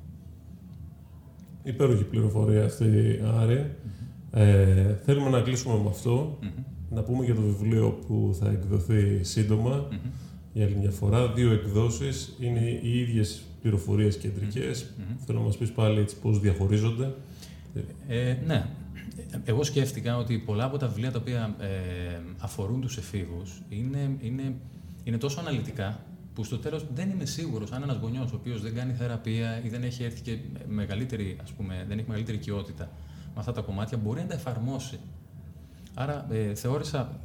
Υπέροχη 1.64 2.04
πληροφορία 2.04 2.66
αυτή, 2.66 3.20
Άρη. 3.24 3.76
Ε, 4.32 4.96
θέλουμε 4.96 5.30
να 5.30 5.42
κλείσουμε 5.42 5.84
με 5.84 5.90
αυτό. 5.90 6.40
Να 6.90 7.04
πούμε 7.04 7.26
για 7.26 7.36
το 7.36 7.42
βιβλίο 7.42 7.90
που 8.08 8.36
θα 8.40 8.50
εκδοθεί 8.50 9.24
σύντομα. 9.24 9.88
Για 10.54 10.66
άλλη 10.66 10.76
μια 10.76 10.92
φορά, 10.92 11.34
δύο 11.34 11.52
εκδόσεις. 11.52 12.36
Είναι 12.40 12.80
οι 12.84 13.00
ίδιες 13.00 13.44
πληροφορίες 13.62 14.18
κεντρικές. 14.18 14.94
Θέλω 15.26 15.40
να 15.40 15.46
μας 15.46 15.58
πεις 15.58 15.72
πάλι 15.72 16.00
έτσι 16.00 16.20
πώς 16.20 16.40
διαχωρίζονται. 16.40 17.14
Ε, 18.08 18.38
ναι. 18.46 18.66
Εγώ 19.44 19.64
σκέφτηκα 19.64 20.18
ότι 20.18 20.38
πολλά 20.38 20.64
από 20.64 20.78
τα 20.78 20.88
βιβλία 20.88 21.12
τα 21.12 21.20
οποία 21.20 21.56
ε, 21.60 21.68
αφορούν 22.40 22.82
τους 22.82 22.98
εφήβους 22.98 23.62
είναι, 23.70 24.18
είναι, 24.22 24.56
είναι 25.04 25.18
τόσο 25.18 25.40
αναλυτικά 25.40 26.00
που 26.34 26.44
στο 26.44 26.58
τέλος 26.58 26.86
δεν 26.94 27.10
είμαι 27.10 27.26
σίγουρος 27.26 27.72
αν 27.72 27.84
ένας 27.84 27.98
γονιός 27.98 28.32
ο 28.32 28.36
οποίος 28.36 28.62
δεν 28.62 28.76
κάνει 28.76 28.94
θεραπεία 28.94 29.62
ή 29.64 29.70
δεν 29.70 29.84
έχει 29.84 30.04
έρθει 30.04 30.22
και 30.22 30.38
μεγαλύτερη, 30.68 31.38
ας 31.44 31.52
πούμε, 31.52 31.86
δεν 31.88 31.98
έχει 31.98 32.08
μεγαλύτερη 32.08 32.38
οικειότητα 32.38 32.90
με 33.34 33.40
αυτά 33.40 33.52
τα 33.52 33.62
κομμάτια 33.62 33.98
μπορεί 33.98 34.22
να 34.22 34.28
τα 34.28 34.34
εφαρμόσει. 34.34 35.00
Άρα 35.94 36.28
ε, 36.32 36.56
θεώρησα 36.56 37.20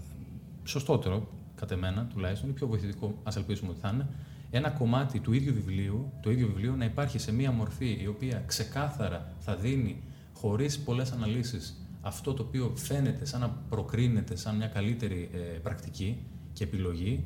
σωστότερο, 0.65 1.29
κατά 1.55 1.75
εμένα 1.75 2.07
τουλάχιστον, 2.13 2.51
ή 2.51 2.53
πιο 2.53 2.67
βοηθητικό, 2.67 3.15
ας 3.23 3.37
ελπίσουμε 3.37 3.71
ότι 3.71 3.81
θα 3.81 3.91
είναι, 3.95 4.07
ένα 4.51 4.71
κομμάτι 4.71 5.21
του 5.21 5.33
ίδιου 5.33 5.55
βιβλίου, 5.55 6.13
το 6.23 6.31
ίδιο 6.31 6.47
βιβλίο 6.47 6.77
να 6.77 6.85
υπάρχει 6.85 7.19
σε 7.19 7.33
μία 7.33 7.53
μορφή 7.53 7.99
η 8.03 8.07
οποία 8.07 8.43
ξεκάθαρα 8.47 9.33
θα 9.39 9.57
δίνει 9.57 10.03
χωρίς 10.41 10.79
πολλές 10.79 11.13
αναλύσεις 11.13 11.89
αυτό 12.01 12.35
το 12.35 12.43
οποίο 12.43 12.73
φαίνεται 12.75 13.25
σαν 13.25 13.41
να 13.41 13.49
προκρίνεται 13.69 14.37
σαν 14.37 14.57
μια 14.57 14.67
καλύτερη 14.67 15.31
ε, 15.33 15.39
πρακτική 15.39 16.17
και 16.53 16.65
επιλογή 16.65 17.25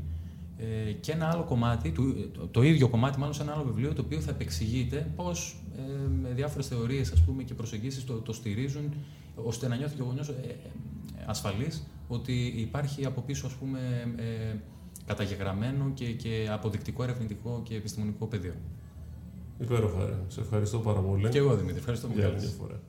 ε, 0.57 0.93
και 0.93 1.13
ένα 1.13 1.31
άλλο 1.31 1.43
κομμάτι, 1.43 1.93
το, 2.33 2.47
το, 2.47 2.63
ίδιο 2.63 2.89
κομμάτι 2.89 3.19
μάλλον 3.19 3.35
σε 3.35 3.43
ένα 3.43 3.53
άλλο 3.53 3.65
βιβλίο, 3.65 3.93
το 3.93 4.03
οποίο 4.05 4.21
θα 4.21 4.31
επεξηγείται 4.31 5.11
πώς 5.17 5.57
ε, 5.77 6.09
με 6.23 6.29
διάφορες 6.29 6.67
θεωρίες 6.67 7.13
ας 7.13 7.21
πούμε, 7.23 7.43
και 7.43 7.55
προσεγγίσεις 7.55 8.05
το, 8.05 8.15
το 8.15 8.33
στηρίζουν, 8.33 8.95
ώστε 9.35 9.69
να 9.69 9.77
νιώθει 9.77 9.95
και 9.95 10.03
ο 10.03 10.05
γονιός 10.05 10.29
ε, 10.29 10.33
ε, 10.33 10.55
ασφαλής 11.27 11.87
ότι 12.09 12.47
υπάρχει 12.57 13.07
από 13.07 13.21
πίσω 13.21 13.47
ας 13.47 13.53
πούμε, 13.53 13.79
ε, 14.17 14.57
καταγεγραμμένο 15.07 15.91
και, 15.95 16.13
και 16.13 16.49
αποδεικτικό, 16.51 17.03
ερευνητικό 17.03 17.61
και 17.65 17.75
επιστημονικό 17.75 18.27
πεδίο. 18.27 18.55
Υπέροχα. 19.61 20.25
Σε 20.29 20.41
ευχαριστώ 20.41 20.79
πάρα 20.79 21.01
πολύ. 21.01 21.29
Και 21.29 21.39
εγώ 21.39 21.57
Δημήτρη, 21.57 21.79
ευχαριστώ 21.79 22.07
πολύ. 22.07 22.19
Για 22.19 22.29
άλλη 22.29 22.39
μια 22.39 22.49
φορά. 22.49 22.81